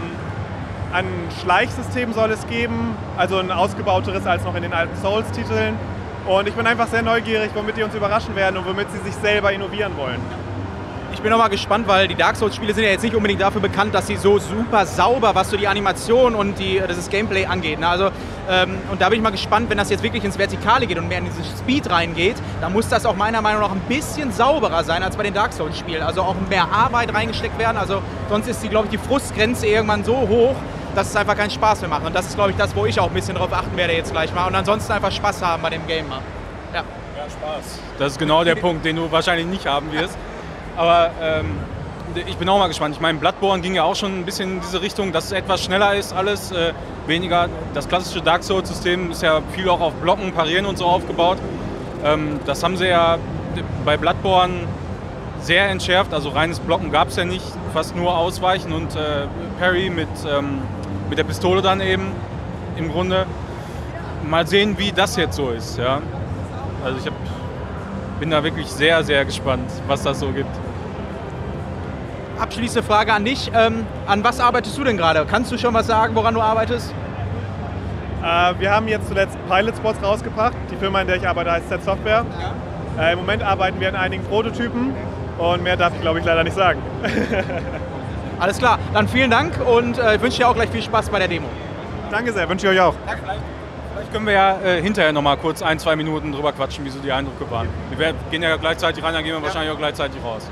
[0.92, 1.06] ein
[1.42, 5.76] Schleichsystem soll es geben, also ein ausgebauteres als noch in den alten Souls-Titeln.
[6.24, 9.14] Und ich bin einfach sehr neugierig, womit die uns überraschen werden und womit sie sich
[9.16, 10.20] selber innovieren wollen.
[11.14, 13.60] Ich bin auch mal gespannt, weil die Dark Souls-Spiele sind ja jetzt nicht unbedingt dafür
[13.60, 17.78] bekannt, dass sie so super sauber, was so die Animation und die, das Gameplay angeht.
[17.78, 17.88] Ne?
[17.88, 18.10] Also,
[18.50, 21.06] ähm, und da bin ich mal gespannt, wenn das jetzt wirklich ins Vertikale geht und
[21.06, 24.82] mehr in dieses Speed reingeht, dann muss das auch meiner Meinung nach ein bisschen sauberer
[24.82, 26.02] sein als bei den Dark Souls-Spielen.
[26.02, 27.76] Also auch mehr Arbeit reingesteckt werden.
[27.76, 30.56] Also sonst ist die, glaube ich, die Frustgrenze irgendwann so hoch,
[30.96, 32.04] dass es einfach keinen Spaß mehr macht.
[32.04, 34.10] Und das ist, glaube ich, das, wo ich auch ein bisschen drauf achten werde jetzt
[34.10, 34.48] gleich mal.
[34.48, 36.06] Und ansonsten einfach Spaß haben bei dem Game.
[36.72, 36.82] Ja.
[37.16, 37.78] Ja, Spaß.
[38.00, 40.18] Das ist genau der Punkt, den du wahrscheinlich nicht haben wirst.
[40.76, 41.58] Aber ähm,
[42.26, 42.94] ich bin auch mal gespannt.
[42.94, 45.62] Ich meine, Bloodborne ging ja auch schon ein bisschen in diese Richtung, dass es etwas
[45.62, 46.72] schneller ist, alles äh,
[47.06, 47.48] weniger.
[47.74, 51.38] Das klassische Dark Souls-System ist ja viel auch auf Blocken, Parieren und so aufgebaut.
[52.04, 53.18] Ähm, das haben sie ja
[53.84, 54.66] bei Bloodborne
[55.40, 56.12] sehr entschärft.
[56.12, 59.26] Also reines Blocken gab es ja nicht, fast nur Ausweichen und äh,
[59.58, 60.62] Parry mit, ähm,
[61.08, 62.12] mit der Pistole dann eben
[62.76, 63.26] im Grunde.
[64.26, 65.78] Mal sehen, wie das jetzt so ist.
[65.78, 66.00] Ja?
[66.82, 67.14] Also ich hab,
[68.24, 70.48] bin da wirklich sehr, sehr gespannt, was das so gibt.
[72.40, 73.52] Abschließende Frage an dich.
[73.54, 75.26] Ähm, an was arbeitest du denn gerade?
[75.30, 76.94] Kannst du schon was sagen, woran du arbeitest?
[78.22, 80.56] Äh, wir haben jetzt zuletzt Pilot Spots rausgebracht.
[80.70, 82.24] Die Firma, in der ich arbeite, heißt Z Software.
[82.98, 84.94] Äh, Im Moment arbeiten wir an einigen Prototypen
[85.36, 86.80] und mehr darf ich, glaube ich, leider nicht sagen.
[88.40, 91.18] Alles klar, dann vielen Dank und äh, ich wünsche dir auch gleich viel Spaß bei
[91.18, 91.48] der Demo.
[92.10, 92.94] Danke sehr, wünsche ich euch auch.
[93.94, 96.90] Vielleicht können wir ja äh, hinterher noch mal kurz ein, zwei Minuten drüber quatschen, wie
[96.90, 97.68] so die Eindrücke waren.
[97.90, 100.48] Wir werden- gehen ja gleichzeitig rein, dann gehen wir wahrscheinlich auch gleichzeitig raus.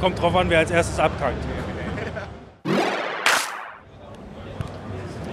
[0.00, 1.36] Kommt drauf an, wer als erstes abkackt.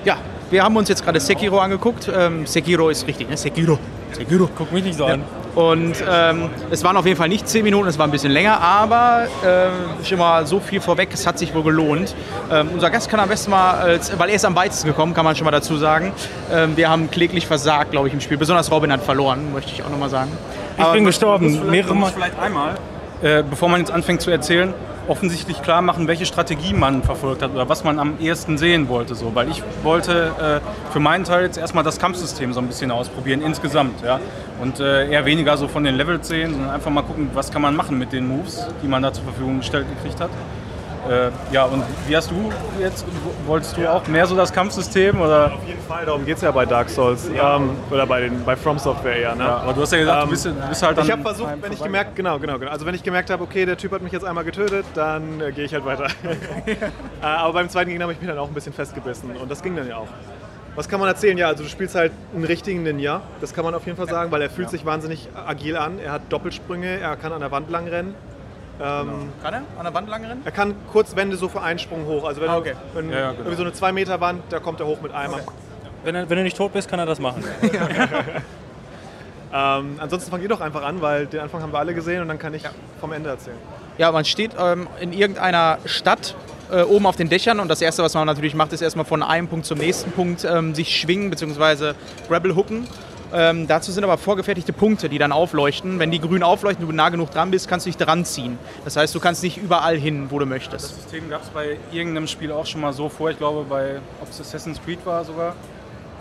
[0.04, 0.18] Ja,
[0.50, 2.10] wir haben uns jetzt gerade Sekiro angeguckt.
[2.15, 3.38] Ähm, Sekiro ist richtig, ne?
[3.38, 3.78] Sekiro.
[4.12, 4.50] Sekiro.
[4.56, 5.24] Guck mich nicht so an.
[5.56, 8.60] Und ähm, es waren auf jeden Fall nicht 10 Minuten, es war ein bisschen länger,
[8.60, 9.72] aber ähm,
[10.04, 12.13] schon mal so viel vorweg, es hat sich wohl gelohnt.
[12.52, 15.24] Ähm, unser Gast kann am besten mal, als, weil er ist am weitesten gekommen, kann
[15.24, 16.12] man schon mal dazu sagen.
[16.54, 18.38] Ähm, wir haben kläglich versagt, glaube ich, im Spiel.
[18.38, 20.32] Besonders Robin hat verloren, möchte ich auch nochmal sagen.
[20.78, 21.70] Ich bin gestorben.
[21.70, 22.12] Mehrere Mal.
[22.12, 22.76] vielleicht einmal,
[23.22, 24.74] äh, bevor man jetzt anfängt zu erzählen,
[25.08, 29.15] offensichtlich klar machen, welche Strategie man verfolgt hat oder was man am ehesten sehen wollte.
[29.15, 29.34] So.
[29.36, 33.41] Weil ich wollte äh, für meinen Teil jetzt erstmal das Kampfsystem so ein bisschen ausprobieren,
[33.41, 34.02] insgesamt.
[34.04, 34.20] Ja?
[34.62, 37.62] Und äh, eher weniger so von den Levels sehen, sondern einfach mal gucken, was kann
[37.62, 40.30] man machen mit den Moves, die man da zur Verfügung gestellt gekriegt hat.
[41.10, 43.06] Äh, ja, und wie hast du jetzt,
[43.46, 45.54] wolltest du auch mehr so das Kampfsystem oder?
[45.54, 47.28] Auf jeden Fall, darum geht es ja bei Dark Souls.
[47.28, 49.36] Ähm, oder bei, den, bei From Software eher.
[49.36, 49.44] Ne?
[49.44, 51.22] Ja, aber du hast ja gesagt, Ähm, du, bist, du bist halt dann Ich habe
[51.22, 52.72] versucht, wenn ich gemerkt, genau, genau, genau.
[52.72, 55.52] Also wenn ich gemerkt habe, okay, der Typ hat mich jetzt einmal getötet, dann äh,
[55.52, 56.06] gehe ich halt weiter.
[56.65, 56.76] äh,
[57.22, 59.76] aber beim zweiten Gegner habe ich mich dann auch ein bisschen festgebissen und das ging
[59.76, 60.08] dann ja auch.
[60.76, 61.38] Was kann man erzählen?
[61.38, 64.32] Ja, also du spielst halt einen richtigen Ninja, das kann man auf jeden Fall sagen,
[64.32, 66.00] weil er fühlt sich wahnsinnig agil an.
[66.00, 67.88] Er hat Doppelsprünge, er kann an der Wand lang
[68.81, 70.41] Ähm, Kann er an der Wand lang rennen?
[70.43, 72.25] Er kann kurz Wände so für einen Sprung hoch.
[72.25, 72.73] Also wenn, Ah, okay.
[72.93, 73.39] du, wenn Ja, ja, genau.
[73.39, 75.39] irgendwie so eine 2 Meter Wand, da kommt er hoch mit Eimer.
[76.03, 77.43] Wenn, er, wenn du nicht tot bist, kann er das machen.
[79.53, 82.27] Ähm, ansonsten fangt ihr doch einfach an, weil den Anfang haben wir alle gesehen und
[82.27, 82.63] dann kann ich
[82.99, 83.55] vom Ende erzählen.
[83.97, 86.35] Ja, man steht ähm, in irgendeiner Stadt
[86.69, 89.23] äh, oben auf den Dächern und das Erste, was man natürlich macht, ist erstmal von
[89.23, 91.93] einem Punkt zum nächsten Punkt ähm, sich schwingen bzw.
[92.27, 92.85] Grapple hooken.
[93.36, 96.00] Ähm, dazu sind aber vorgefertigte Punkte, die dann aufleuchten.
[96.00, 98.58] Wenn die grün aufleuchten und du nah genug dran bist, kannst du dich dran ziehen.
[98.86, 100.86] Das heißt, du kannst nicht überall hin, wo du möchtest.
[100.86, 103.32] Das System gab es bei irgendeinem Spiel auch schon mal so vor.
[103.32, 105.54] Ich glaube, bei ob es Assassin's Creed war sogar.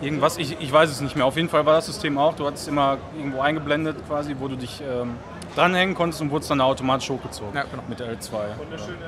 [0.01, 1.25] Irgendwas, ich, ich weiß es nicht mehr.
[1.25, 2.35] Auf jeden Fall war das System auch.
[2.35, 5.11] Du hattest immer irgendwo eingeblendet quasi, wo du dich ähm,
[5.55, 7.83] dranhängen konntest und wurdest dann automatisch hochgezogen Ja, genau.
[7.87, 8.33] mit L2.
[8.59, 9.05] Und eine schöne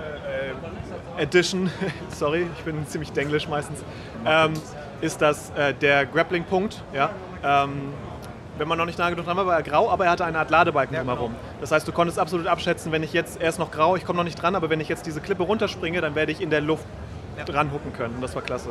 [1.17, 1.70] äh, Addition,
[2.10, 3.80] sorry, ich bin ziemlich denglisch meistens,
[4.26, 4.54] ähm,
[5.02, 6.82] ist das äh, der Grappling-Punkt.
[6.93, 7.10] Ja?
[7.43, 7.93] Ähm,
[8.58, 10.39] wenn man noch nicht nah genug dran war, war er grau, aber er hatte eine
[10.39, 11.36] Art Ladebalken drumherum.
[11.62, 14.17] Das heißt, du konntest absolut abschätzen, wenn ich jetzt, er ist noch grau, ich komme
[14.17, 16.62] noch nicht dran, aber wenn ich jetzt diese Klippe runterspringe, dann werde ich in der
[16.62, 16.86] Luft
[17.45, 18.15] dran hucken können.
[18.15, 18.69] Und das war klasse.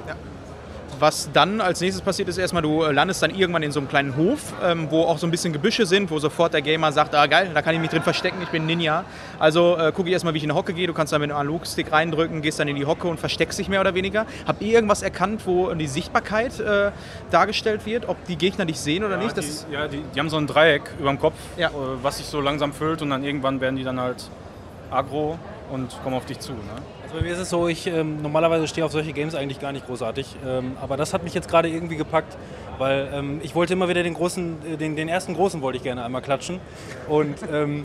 [0.99, 3.89] Was dann als nächstes passiert ist, erstmal du äh, landest dann irgendwann in so einem
[3.89, 7.15] kleinen Hof, ähm, wo auch so ein bisschen Gebüsche sind, wo sofort der Gamer sagt,
[7.15, 9.05] ah geil, da kann ich mich drin verstecken, ich bin Ninja.
[9.39, 11.31] Also äh, gucke ich erstmal, wie ich in eine Hocke gehe, du kannst dann mit
[11.31, 14.25] einem Analogstick reindrücken, gehst dann in die Hocke und versteckst dich mehr oder weniger.
[14.47, 16.93] Habt ihr irgendwas erkannt, wo die Sichtbarkeit äh,
[17.31, 19.37] dargestellt wird, ob die Gegner dich sehen oder Ja, nicht?
[19.37, 21.69] Das die, ja die, die haben so ein Dreieck über dem Kopf, Ja.
[21.69, 21.73] äh,
[22.03, 24.31] was sich so langsam füllt und dann irgendwann werden die dann halt
[24.91, 25.39] aggro
[25.71, 26.53] und kommen auf dich zu.
[26.53, 26.59] Ne?
[27.07, 29.71] Also bei mir ist es so, ich ähm, normalerweise stehe auf solche Games eigentlich gar
[29.71, 30.27] nicht großartig.
[30.45, 32.37] Ähm, aber das hat mich jetzt gerade irgendwie gepackt,
[32.79, 35.85] weil ähm, ich wollte immer wieder den großen, äh, den, den ersten großen wollte ich
[35.85, 36.59] gerne einmal klatschen.
[37.09, 37.85] Und ähm,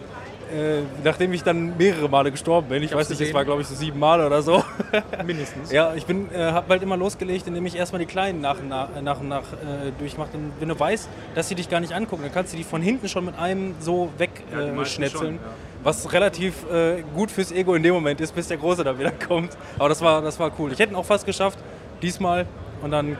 [0.51, 3.35] äh, nachdem ich dann mehrere Male gestorben bin, ich, weiß nicht, es gesehen.
[3.35, 4.63] war glaube ich so sieben Mal oder so.
[5.23, 5.71] mindestens.
[5.71, 8.69] Ja, ich bin, äh, habe halt immer losgelegt, indem ich erstmal die Kleinen nach und
[8.69, 10.31] nach, nach, nach äh, durchmache.
[10.33, 12.81] Und wenn du weißt, dass sie dich gar nicht angucken, dann kannst du die von
[12.81, 15.35] hinten schon mit einem so wegschnetzeln.
[15.35, 15.41] ja.
[15.83, 19.11] Was relativ äh, gut fürs Ego in dem Moment ist, bis der Große dann wieder
[19.27, 19.57] kommt.
[19.77, 20.71] Aber das war, das war cool.
[20.71, 21.59] Ich hätte ihn auch fast geschafft,
[22.01, 22.45] diesmal.
[22.81, 23.17] Und dann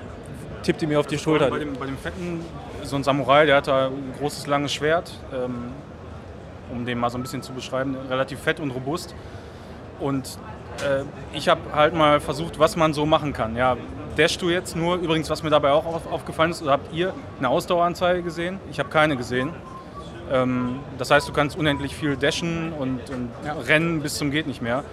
[0.63, 1.50] tippt die mir auf die Schulter.
[1.50, 2.43] Bei dem, bei dem Fetten,
[2.84, 5.71] so ein Samurai, der hat da ein großes, langes Schwert, ähm,
[6.71, 9.15] um den mal so ein bisschen zu beschreiben, relativ fett und robust.
[10.00, 10.38] Und
[10.80, 13.56] äh, ich habe halt mal versucht, was man so machen kann.
[13.56, 13.78] Ja,
[14.17, 17.50] dashst du jetzt nur, übrigens, was mir dabei auch auf, aufgefallen ist, habt ihr eine
[17.50, 18.60] Ausdaueranzeige gesehen?
[18.71, 19.54] Ich habe keine gesehen.
[20.31, 23.29] Ähm, das heißt, du kannst unendlich viel dashen und, und
[23.67, 24.84] rennen bis zum geht nicht mehr.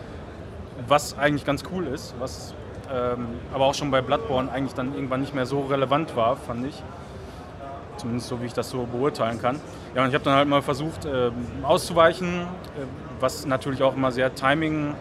[0.86, 2.54] Was eigentlich ganz cool ist, was
[2.92, 6.66] ähm, aber auch schon bei Bloodborne eigentlich dann irgendwann nicht mehr so relevant war, fand
[6.66, 6.82] ich.
[7.98, 9.60] Zumindest so, wie ich das so beurteilen kann.
[9.94, 12.44] Ja, und ich habe dann halt mal versucht ähm, auszuweichen, äh,
[13.20, 14.94] was natürlich auch immer sehr timing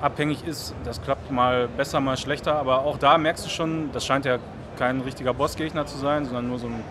[0.00, 0.74] abhängig ist.
[0.84, 4.38] Das klappt mal besser, mal schlechter, aber auch da merkst du schon, das scheint ja
[4.78, 6.82] kein richtiger Bossgegner zu sein, sondern nur so ein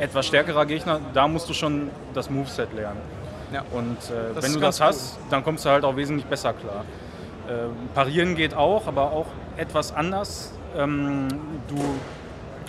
[0.00, 1.00] etwas stärkerer Gegner.
[1.14, 3.00] Da musst du schon das Moveset lernen.
[3.52, 3.64] Ja.
[3.70, 6.84] Und äh, wenn du das hast, dann kommst du halt auch wesentlich besser klar.
[7.48, 10.52] Ähm, parieren geht auch, aber auch etwas anders.
[10.76, 11.28] Ähm,
[11.68, 11.76] du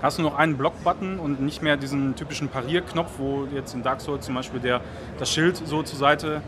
[0.01, 4.01] hast nur noch einen Block-Button und nicht mehr diesen typischen Parierknopf, wo jetzt in Dark
[4.01, 4.81] Souls zum Beispiel der,
[5.19, 6.41] das Schild so zur Seite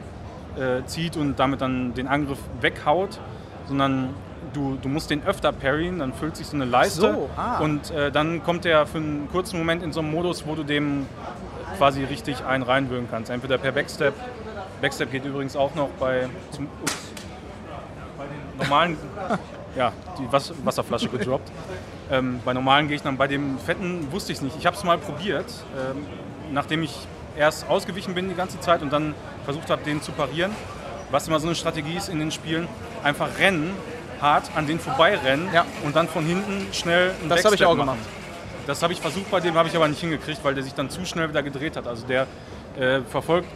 [0.57, 3.19] äh, zieht und damit dann den Angriff weghaut,
[3.67, 4.09] sondern
[4.53, 7.59] du, du musst den öfter parryen, dann füllt sich so eine Leiste So, ah.
[7.59, 10.63] und äh, dann kommt der für einen kurzen Moment in so einen Modus, wo du
[10.63, 11.05] dem
[11.77, 13.31] quasi richtig einen reinwürgen kannst.
[13.31, 14.13] Entweder per Backstep,
[14.81, 16.95] Backstep geht übrigens auch noch bei, zum, ups,
[18.17, 18.97] bei den normalen,
[19.75, 21.51] ja, die Was Wasserflasche gedroppt.
[22.11, 24.57] Ähm, bei normalen Gegnern, bei dem fetten wusste ich es nicht.
[24.59, 26.05] Ich habe es mal probiert, ähm,
[26.51, 30.51] nachdem ich erst ausgewichen bin die ganze Zeit und dann versucht habe, den zu parieren.
[31.11, 32.67] Was immer so eine Strategie ist in den Spielen,
[33.03, 33.71] einfach rennen,
[34.23, 35.65] hart an den vorbeirennen Ja.
[35.83, 37.89] und dann von hinten schnell einen Das habe ich auch machen.
[37.97, 37.99] gemacht.
[38.65, 40.89] Das habe ich versucht, bei dem habe ich aber nicht hingekriegt, weil der sich dann
[40.89, 41.85] zu schnell wieder gedreht hat.
[41.85, 42.25] Also der
[42.79, 43.47] äh, verfolgt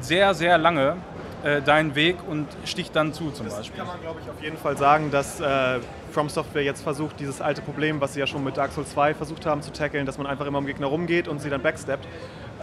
[0.00, 0.96] sehr, sehr lange
[1.42, 3.76] äh, deinen Weg und sticht dann zu zum Beispiel.
[3.78, 5.80] kann man, glaube ich, auf jeden Fall sagen, dass äh,
[6.12, 9.14] From Software jetzt versucht, dieses alte Problem, was sie ja schon mit Dark Souls 2
[9.14, 12.06] versucht haben zu tackeln, dass man einfach immer um Gegner rumgeht und sie dann backsteppt.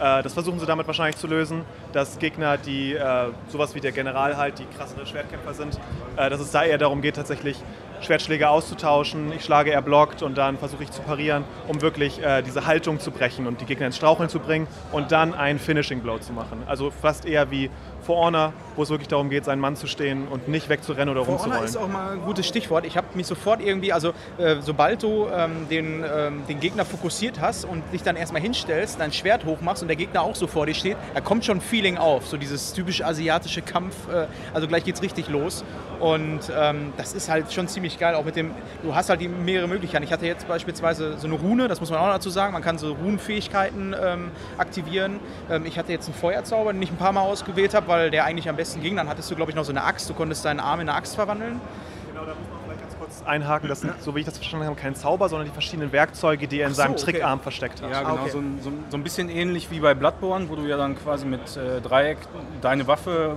[0.00, 3.92] Äh, das versuchen sie damit wahrscheinlich zu lösen, dass Gegner, die äh, sowas wie der
[3.92, 5.78] General halt, die krassere Schwertkämpfer sind,
[6.16, 7.56] äh, dass es da eher darum geht, tatsächlich
[8.00, 9.30] Schwertschläge auszutauschen.
[9.32, 13.10] Ich schlage, er blockt und dann versuche ich zu parieren, um wirklich diese Haltung zu
[13.10, 16.62] brechen und die Gegner ins Straucheln zu bringen und dann einen Finishing Blow zu machen.
[16.66, 17.68] Also fast eher wie
[18.10, 21.24] For Honor, wo es wirklich darum geht, seinen Mann zu stehen und nicht wegzurennen oder
[21.24, 21.64] For Honor rumzurollen.
[21.64, 22.84] ist auch mal ein gutes Stichwort.
[22.84, 27.40] Ich habe mich sofort irgendwie, also äh, sobald du ähm, den, ähm, den Gegner fokussiert
[27.40, 30.66] hast und dich dann erstmal hinstellst, dein Schwert hochmachst und der Gegner auch so vor
[30.66, 32.26] dir steht, da kommt schon ein Feeling auf.
[32.26, 35.64] So dieses typisch asiatische Kampf, äh, also gleich geht's richtig los.
[36.00, 38.50] Und ähm, das ist halt schon ziemlich geil, auch mit dem,
[38.82, 40.02] du hast halt die mehrere Möglichkeiten.
[40.02, 42.76] Ich hatte jetzt beispielsweise so eine Rune, das muss man auch dazu sagen, man kann
[42.76, 45.20] so Runenfähigkeiten ähm, aktivieren.
[45.48, 48.24] Ähm, ich hatte jetzt einen Feuerzauber, den ich ein paar Mal ausgewählt habe, weil der
[48.24, 48.96] eigentlich am besten ging.
[48.96, 50.96] Dann hattest du, glaube ich, noch so eine Axt, du konntest deinen Arm in eine
[50.96, 51.60] Axt verwandeln.
[52.08, 53.68] Genau, da muss man vielleicht ganz kurz einhaken.
[53.68, 56.60] Das sind, so wie ich das verstanden habe, kein Zauber, sondern die verschiedenen Werkzeuge, die
[56.60, 57.04] er in so, seinem okay.
[57.04, 57.90] Trickarm versteckt hat.
[57.90, 58.30] Ja, genau, okay.
[58.30, 61.26] so, ein, so, so ein bisschen ähnlich wie bei Bloodborne, wo du ja dann quasi
[61.26, 62.18] mit äh, Dreieck
[62.60, 63.36] deine Waffe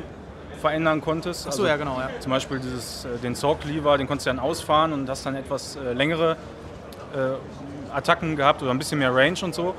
[0.61, 1.45] verändern konntest.
[1.45, 1.99] Achso, ja, genau.
[1.99, 2.09] Ja.
[2.19, 5.35] Zum Beispiel dieses, äh, den Sorg Lever, den konntest du dann ausfahren und hast dann
[5.35, 6.37] etwas äh, längere
[7.13, 9.75] äh, Attacken gehabt oder ein bisschen mehr Range und so.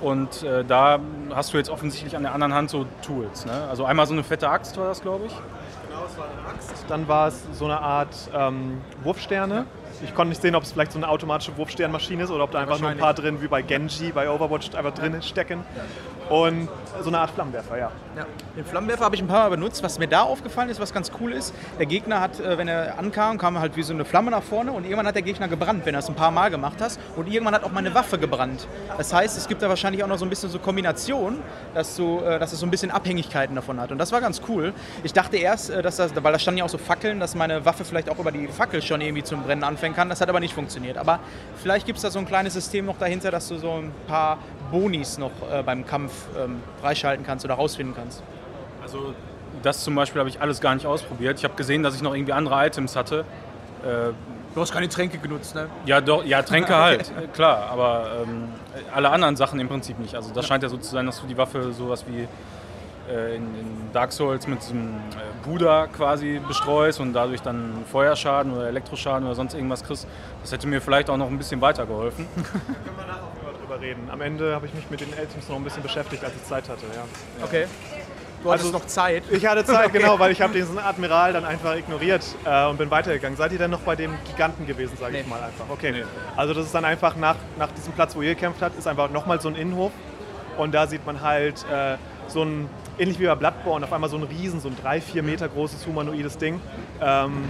[0.00, 0.98] Und äh, da
[1.34, 3.44] hast du jetzt offensichtlich an der anderen Hand so Tools.
[3.44, 3.52] Ne?
[3.68, 5.32] Also einmal so eine fette Axt war das, glaube ich.
[5.32, 6.84] Genau, es war eine Axt.
[6.88, 9.66] Dann war es so eine Art ähm, Wurfsterne.
[10.02, 12.60] Ich konnte nicht sehen, ob es vielleicht so eine automatische Wurfsternmaschine ist oder ob da
[12.60, 15.62] einfach nur ein paar drin, wie bei Genji, bei Overwatch, einfach drin stecken.
[16.30, 16.68] Und
[17.02, 17.90] so eine Art Flammenwerfer, ja.
[18.16, 18.24] Ja.
[18.56, 19.82] Den Flammenwerfer habe ich ein paar Mal benutzt.
[19.82, 22.98] Was mir da aufgefallen ist, was ganz cool ist, der Gegner hat, äh, wenn er
[22.98, 25.86] ankam, kam halt wie so eine Flamme nach vorne und irgendwann hat der Gegner gebrannt,
[25.86, 27.00] wenn du das ein paar Mal gemacht hast.
[27.16, 28.68] Und irgendwann hat auch meine Waffe gebrannt.
[28.96, 31.40] Das heißt, es gibt da wahrscheinlich auch noch so ein bisschen so Kombinationen,
[31.74, 33.90] dass, du, äh, dass es so ein bisschen Abhängigkeiten davon hat.
[33.90, 34.72] Und das war ganz cool.
[35.02, 37.64] Ich dachte erst, äh, dass das, weil da standen ja auch so Fackeln, dass meine
[37.64, 40.08] Waffe vielleicht auch über die Fackel schon irgendwie zum Brennen anfangen kann.
[40.08, 40.96] Das hat aber nicht funktioniert.
[40.96, 41.18] Aber
[41.56, 44.38] vielleicht gibt es da so ein kleines System noch dahinter, dass du so ein paar
[44.70, 48.22] Bonis noch äh, beim Kampf ähm, freischalten kannst oder rausfinden kannst.
[48.82, 49.14] Also
[49.62, 51.38] das zum Beispiel habe ich alles gar nicht ausprobiert.
[51.38, 53.24] Ich habe gesehen, dass ich noch irgendwie andere Items hatte.
[53.84, 54.12] Äh,
[54.54, 55.68] Du hast keine Tränke genutzt, ne?
[55.86, 58.48] ja, doch, ja, Tränke halt, äh, klar, aber ähm,
[58.92, 60.16] alle anderen Sachen im Prinzip nicht.
[60.16, 62.26] Also das scheint ja so zu sein, dass du die Waffe sowas wie
[63.12, 67.84] äh, in, in Dark Souls mit so einem äh, Buddha quasi bestreust und dadurch dann
[67.92, 70.08] Feuerschaden oder Elektroschaden oder sonst irgendwas kriegst.
[70.42, 72.26] Das hätte mir vielleicht auch noch ein bisschen weitergeholfen.
[73.80, 74.10] Reden.
[74.10, 76.68] Am Ende habe ich mich mit den Items noch ein bisschen beschäftigt, als ich Zeit
[76.68, 77.04] hatte, ja.
[77.44, 77.66] Okay.
[78.42, 79.22] Du hattest Also- noch Zeit.
[79.30, 82.90] Ich hatte Zeit, genau, weil ich habe diesen Admiral dann einfach ignoriert äh, und bin
[82.90, 83.36] weitergegangen.
[83.36, 85.30] Seid ihr denn noch bei dem Giganten gewesen, sage ich Nee.
[85.30, 85.66] mal einfach?
[85.68, 86.04] Okay.
[86.36, 89.10] Also das ist dann einfach nach, nach diesem Platz, wo ihr gekämpft habt, ist einfach
[89.10, 89.92] nochmal so ein Innenhof.
[90.56, 91.96] Und da sieht man halt äh,
[92.28, 95.22] so ein, ähnlich wie bei Bloodborne, auf einmal so ein riesen, so ein drei, vier
[95.22, 96.60] Meter großes humanoides Ding.
[97.02, 97.44] Ähm,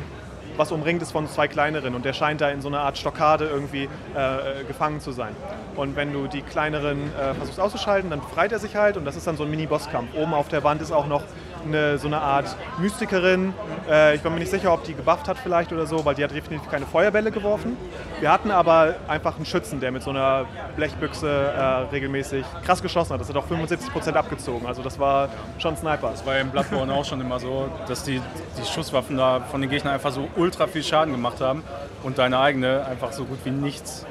[0.57, 3.47] was umringt ist von zwei kleineren und der scheint da in so einer Art Stockade
[3.47, 5.35] irgendwie äh, äh, gefangen zu sein.
[5.81, 9.17] Und wenn du die kleineren äh, versuchst auszuschalten, dann befreit er sich halt und das
[9.17, 10.15] ist dann so ein Mini-Bosskampf.
[10.15, 11.23] Oben auf der Wand ist auch noch
[11.65, 13.55] eine, so eine Art Mystikerin.
[13.89, 16.23] Äh, ich bin mir nicht sicher, ob die gebufft hat vielleicht oder so, weil die
[16.23, 17.79] hat definitiv keine Feuerbälle geworfen.
[18.21, 20.45] Wir hatten aber einfach einen Schützen, der mit so einer
[20.77, 23.21] Blechbüchse äh, regelmäßig krass geschossen hat.
[23.23, 24.67] Das hat auch 75% abgezogen.
[24.67, 26.11] Also das war schon Sniper.
[26.11, 28.21] Das war im Bloodborne auch schon immer so, dass die,
[28.59, 31.65] die Schusswaffen da von den Gegnern einfach so ultra viel Schaden gemacht haben
[32.03, 34.05] und deine eigene einfach so gut wie nichts.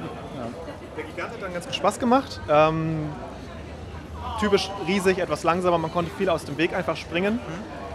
[1.00, 2.42] Der Gigant hat dann ganz viel Spaß gemacht.
[2.50, 3.08] Ähm,
[4.42, 7.40] typisch riesig, etwas langsamer, man konnte viel aus dem Weg einfach springen.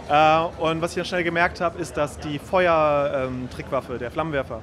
[0.09, 4.59] Äh, und was ich dann schnell gemerkt habe, ist, dass die Feuer-Trickwaffe, der Flammenwerfer,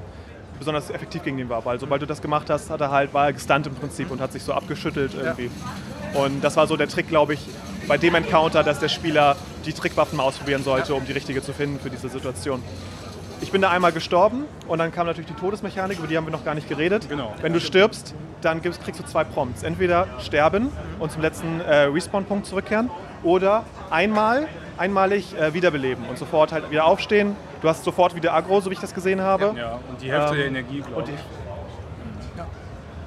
[0.59, 1.65] besonders effektiv gegen ihn war.
[1.65, 4.21] Weil sobald du das gemacht hast, hat er halt, war er gestunt im Prinzip und
[4.21, 5.49] hat sich so abgeschüttelt irgendwie.
[6.15, 7.47] Und das war so der Trick, glaube ich,
[7.87, 11.53] bei dem Encounter, dass der Spieler die Trickwaffen mal ausprobieren sollte, um die richtige zu
[11.53, 12.61] finden für diese Situation.
[13.43, 16.31] Ich bin da einmal gestorben und dann kam natürlich die Todesmechanik, über die haben wir
[16.31, 17.09] noch gar nicht geredet.
[17.09, 17.35] Genau.
[17.43, 19.65] Wenn du stirbst, dann gibst, kriegst du zwei Prompts.
[19.65, 22.89] Entweder sterben und zum letzten äh, Respawn-Punkt zurückkehren
[23.25, 24.47] oder einmal,
[24.79, 27.35] einmalig äh, wiederbeleben und sofort halt wieder aufstehen.
[27.61, 29.55] Du hast sofort wieder Aggro, so wie ich das gesehen habe.
[29.59, 31.09] Ja, und die Hälfte Ähm, der Energie, glaube ich.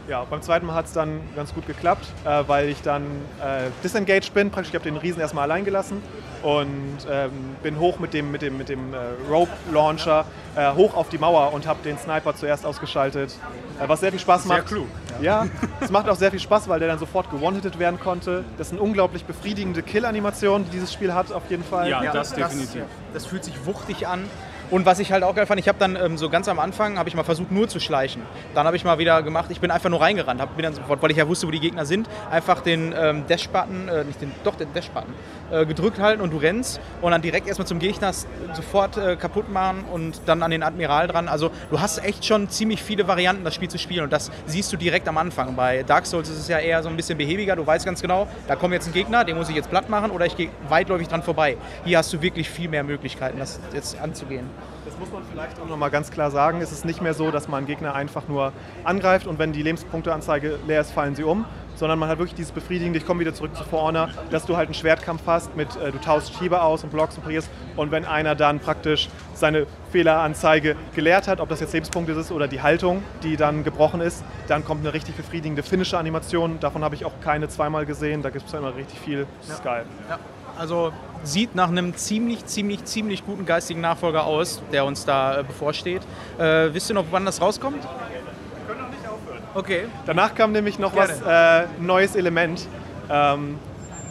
[0.07, 3.03] Ja, beim zweiten Mal hat es dann ganz gut geklappt, äh, weil ich dann
[3.41, 4.51] äh, disengaged bin.
[4.51, 6.01] Praktisch, ich habe den Riesen erstmal allein gelassen
[6.43, 7.31] und ähm,
[7.63, 8.97] bin hoch mit dem, mit dem, mit dem äh,
[9.29, 13.35] Rope Launcher äh, hoch auf die Mauer und habe den Sniper zuerst ausgeschaltet,
[13.79, 14.67] äh, was sehr viel Spaß Sehr macht.
[14.67, 14.87] klug.
[15.21, 15.47] Ja,
[15.81, 18.43] es macht auch sehr viel Spaß, weil der dann sofort gewone-hitted werden konnte.
[18.57, 21.89] Das ist eine unglaublich befriedigende Kill-Animation, die dieses Spiel hat, auf jeden Fall.
[21.89, 22.83] Ja, das definitiv.
[23.13, 24.25] Das fühlt sich wuchtig an.
[24.71, 26.97] Und was ich halt auch geil fand, ich habe dann ähm, so ganz am Anfang,
[26.97, 28.21] habe ich mal versucht nur zu schleichen.
[28.53, 31.01] Dann habe ich mal wieder gemacht, ich bin einfach nur reingerannt, hab, bin dann sofort,
[31.01, 34.31] weil ich ja wusste, wo die Gegner sind, einfach den ähm, Dash-Button, äh, nicht den,
[34.43, 35.13] doch den Dash-Button,
[35.51, 38.11] äh, gedrückt halten und du rennst und dann direkt erstmal zum Gegner
[38.53, 41.27] sofort äh, kaputt machen und dann an den Admiral dran.
[41.27, 44.71] Also du hast echt schon ziemlich viele Varianten, das Spiel zu spielen und das siehst
[44.73, 45.55] du direkt am Anfang.
[45.55, 48.27] Bei Dark Souls ist es ja eher so ein bisschen behäbiger, du weißt ganz genau,
[48.47, 51.07] da kommt jetzt ein Gegner, den muss ich jetzt platt machen oder ich gehe weitläufig
[51.07, 51.57] dran vorbei.
[51.83, 54.49] Hier hast du wirklich viel mehr Möglichkeiten, das jetzt anzugehen.
[54.85, 56.61] Das muss man vielleicht auch nochmal ganz klar sagen.
[56.61, 60.59] Es ist nicht mehr so, dass man Gegner einfach nur angreift und wenn die Lebenspunkteanzeige
[60.67, 61.45] leer ist, fallen sie um.
[61.75, 64.67] Sondern man hat wirklich dieses Befriedigende, ich komme wieder zurück zu Honor, dass du halt
[64.67, 67.49] einen Schwertkampf hast, mit, äh, du tauschst Schieber aus und blockst und parierst.
[67.75, 72.47] Und wenn einer dann praktisch seine Fehleranzeige geleert hat, ob das jetzt Lebenspunkte ist oder
[72.47, 76.59] die Haltung, die dann gebrochen ist, dann kommt eine richtig befriedigende finnische Animation.
[76.59, 79.27] Davon habe ich auch keine zweimal gesehen, da gibt es immer richtig viel.
[79.41, 79.85] Das ist geil.
[80.09, 80.19] Ja,
[80.57, 85.43] also sieht nach einem ziemlich, ziemlich, ziemlich guten geistigen Nachfolger aus, der uns da äh,
[85.43, 86.01] bevorsteht.
[86.37, 87.83] Äh, wisst ihr noch, wann das rauskommt?
[87.83, 89.41] Wir können noch nicht aufhören.
[89.55, 89.85] Okay.
[90.05, 91.13] Danach kam nämlich noch Gerne.
[91.23, 92.67] was äh, neues Element.
[93.09, 93.57] Ähm,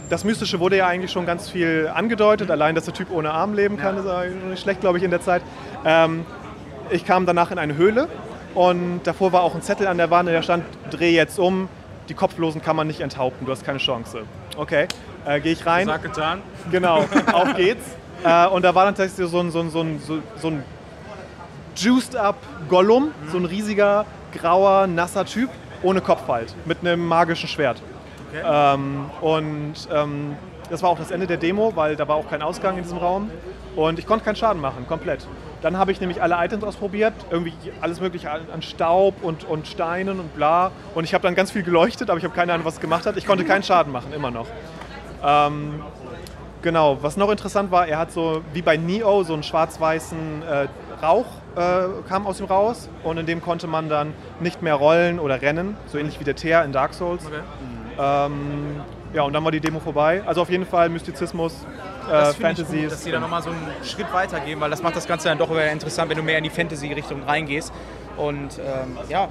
[0.09, 2.51] das Mystische wurde ja eigentlich schon ganz viel angedeutet.
[2.51, 5.11] Allein, dass der Typ ohne Arm leben kann, ist eigentlich nicht schlecht, glaube ich, in
[5.11, 5.42] der Zeit.
[5.84, 6.24] Ähm,
[6.90, 8.09] ich kam danach in eine Höhle
[8.55, 11.68] und davor war auch ein Zettel an der Wand, der stand, dreh jetzt um,
[12.09, 14.22] die Kopflosen kann man nicht enthaupten, du hast keine Chance.
[14.57, 14.86] Okay,
[15.26, 15.86] äh, gehe ich rein.
[15.86, 16.42] Sag getan.
[16.70, 17.84] Genau, auf geht's.
[18.24, 20.62] äh, und da war dann tatsächlich so ein, so ein, so ein, so, so ein
[21.76, 22.36] juiced up
[22.68, 25.51] Gollum, so ein riesiger, grauer, nasser Typ,
[25.82, 27.80] ohne Kopf halt, mit einem magischen Schwert.
[28.45, 30.37] Ähm, und ähm,
[30.70, 32.99] das war auch das Ende der Demo, weil da war auch kein Ausgang in diesem
[32.99, 33.30] Raum.
[33.76, 35.26] Und ich konnte keinen Schaden machen, komplett.
[35.62, 39.66] Dann habe ich nämlich alle Items ausprobiert, irgendwie alles mögliche an an Staub und, und
[39.66, 40.70] Steinen und bla.
[40.95, 43.07] Und ich habe dann ganz viel geleuchtet, aber ich habe keine Ahnung, was es gemacht
[43.07, 43.16] hat.
[43.16, 44.47] Ich konnte keinen Schaden machen, immer noch.
[45.24, 45.82] Ähm,
[46.62, 50.66] genau, was noch interessant war, er hat so wie bei Neo so einen schwarz-weißen äh,
[51.03, 51.26] Rauch
[51.57, 55.40] äh, kam aus ihm raus und in dem konnte man dann nicht mehr rollen oder
[55.40, 57.24] rennen, so ähnlich wie der Teer in Dark Souls.
[57.98, 58.80] Ähm,
[59.12, 60.22] ja, und dann war die Demo vorbei.
[60.26, 61.64] Also auf jeden Fall Mystizismus,
[62.11, 62.82] äh, Fantasy.
[62.82, 65.38] gut, dass die da nochmal so einen Schritt weitergehen, weil das macht das Ganze dann
[65.38, 67.72] doch interessant, wenn du mehr in die Fantasy-Richtung reingehst.
[68.16, 69.28] Und ähm, ja.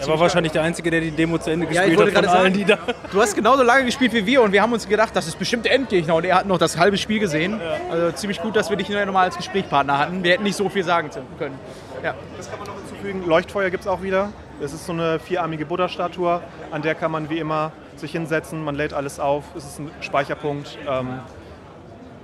[0.00, 2.24] Er war wahrscheinlich der Einzige, der die Demo zu Ende Ja, ich gespielt wollte hat
[2.26, 2.78] von allen, die da...
[3.10, 5.64] du hast genauso lange gespielt wie wir und wir haben uns gedacht, das ist bestimmt
[5.64, 7.60] der Endgegner und er hat noch das halbe Spiel gesehen.
[7.90, 10.22] Also ziemlich gut, dass wir dich nochmal als Gesprächspartner hatten.
[10.22, 11.58] Wir hätten nicht so viel sagen können.
[12.02, 12.14] Ja.
[12.36, 13.26] Das kann man noch hinzufügen.
[13.26, 14.32] Leuchtfeuer gibt es auch wieder.
[14.60, 16.40] Es ist so eine vierarmige Buddha-Statue,
[16.70, 18.64] an der kann man wie immer sich hinsetzen.
[18.64, 19.44] Man lädt alles auf.
[19.56, 20.78] Es ist ein Speicherpunkt.
[20.88, 21.20] Ähm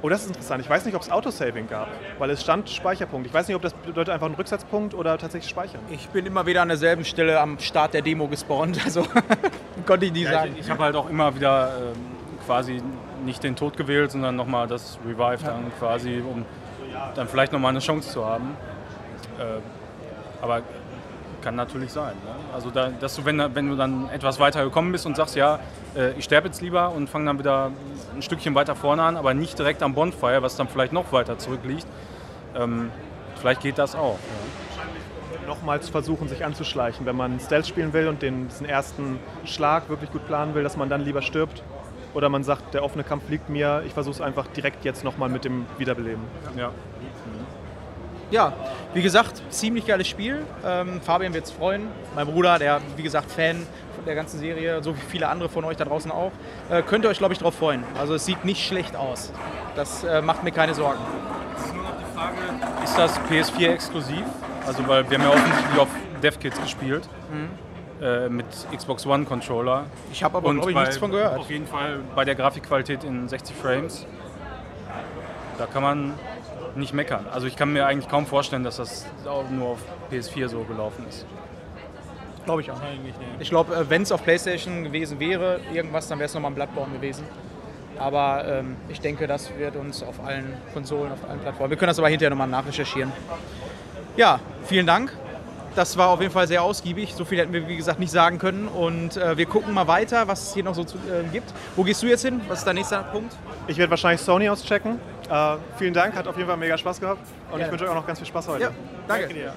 [0.03, 0.63] oh, das ist interessant.
[0.63, 1.89] Ich weiß nicht, ob es Autosaving gab,
[2.19, 3.27] weil es stand Speicherpunkt.
[3.27, 5.81] Ich weiß nicht, ob das bedeutet einfach ein Rücksetzpunkt oder tatsächlich Speichern.
[5.91, 9.07] Ich bin immer wieder an derselben Stelle am Start der Demo gespawnt, also
[9.87, 10.53] konnte ich nie Ja, sagen.
[10.55, 12.01] ich ich habe halt auch immer wieder ähm,
[12.47, 12.83] quasi
[13.25, 16.45] nicht den Tod gewählt, sondern nochmal das Revive dann quasi, um
[17.15, 18.57] dann vielleicht nochmal eine Chance zu haben.
[19.39, 19.61] Äh,
[20.43, 20.63] aber
[21.43, 22.15] kann natürlich sein.
[22.25, 22.35] Ne?
[22.55, 25.59] Also, da, dass du, wenn, wenn du dann etwas weiter gekommen bist und sagst, ja,
[25.95, 27.71] äh, ich sterbe jetzt lieber und fange dann wieder
[28.15, 31.39] ein Stückchen weiter vorne an, aber nicht direkt am Bonfire, was dann vielleicht noch weiter
[31.39, 31.87] zurückliegt,
[32.57, 32.91] ähm,
[33.41, 34.19] vielleicht geht das auch.
[34.19, 35.47] Ja.
[35.47, 37.05] Nochmals versuchen, sich anzuschleichen.
[37.05, 40.77] Wenn man Stealth spielen will und den, diesen ersten Schlag wirklich gut planen will, dass
[40.77, 41.63] man dann lieber stirbt.
[42.15, 45.29] Oder man sagt, der offene Kampf liegt mir, ich versuche es einfach direkt jetzt nochmal
[45.29, 46.23] mit dem Wiederbeleben.
[46.57, 46.71] Ja.
[48.33, 48.53] Ja,
[48.95, 50.45] wie gesagt, ziemlich geiles Spiel.
[50.65, 51.87] Ähm, Fabian wird es freuen.
[52.17, 53.67] Mein Bruder, der, wie gesagt, Fan
[54.07, 56.33] der ganzen Serie, so wie viele andere von euch da draußen auch.
[56.71, 57.85] Äh, könnt ihr euch, glaube ich, darauf freuen.
[57.97, 59.33] Also es sieht nicht schlecht aus.
[59.77, 60.99] Das äh, macht mir keine Sorgen.
[61.57, 62.37] Es ist nur noch die Frage,
[62.83, 64.25] ist das PS4 exklusiv?
[64.67, 65.89] Also weil wir haben ja offensichtlich auf
[66.23, 67.09] DevKits gespielt.
[68.01, 69.85] Äh, mit Xbox One Controller.
[70.11, 71.39] Ich habe aber, glaube ich, bei- nichts von gehört.
[71.39, 74.05] Auf jeden Fall bei der Grafikqualität in 60 Frames.
[75.59, 76.15] Da kann man
[76.77, 77.27] nicht meckern.
[77.31, 79.79] Also ich kann mir eigentlich kaum vorstellen, dass das auch nur auf
[80.11, 81.27] PS4 so gelaufen ist.
[82.45, 82.81] Glaube ich auch.
[83.39, 86.55] Ich glaube, äh, wenn es auf PlayStation gewesen wäre, irgendwas, dann wäre es nochmal ein
[86.55, 87.25] Bloodborne gewesen.
[87.99, 91.71] Aber ähm, ich denke, das wird uns auf allen Konsolen, auf allen Plattformen.
[91.71, 93.13] Wir können das aber hinterher nochmal nachrecherchieren.
[94.17, 95.13] Ja, vielen Dank.
[95.75, 97.15] Das war auf jeden Fall sehr ausgiebig.
[97.15, 98.69] So viel hätten wir, wie gesagt, nicht sagen können.
[98.69, 101.53] Und äh, wir gucken mal weiter, was es hier noch so zu, äh, gibt.
[101.77, 102.41] Wo gehst du jetzt hin?
[102.49, 103.35] Was ist dein nächster Punkt?
[103.69, 104.99] Ich werde wahrscheinlich Sony auschecken.
[105.33, 107.21] Äh, vielen Dank, hat auf jeden Fall mega Spaß gehabt.
[107.51, 107.65] Und Ja.
[107.65, 108.65] ich wünsche euch auch noch ganz viel Spaß heute.
[108.65, 108.71] Ja,
[109.09, 109.29] danke.
[109.33, 109.55] dir.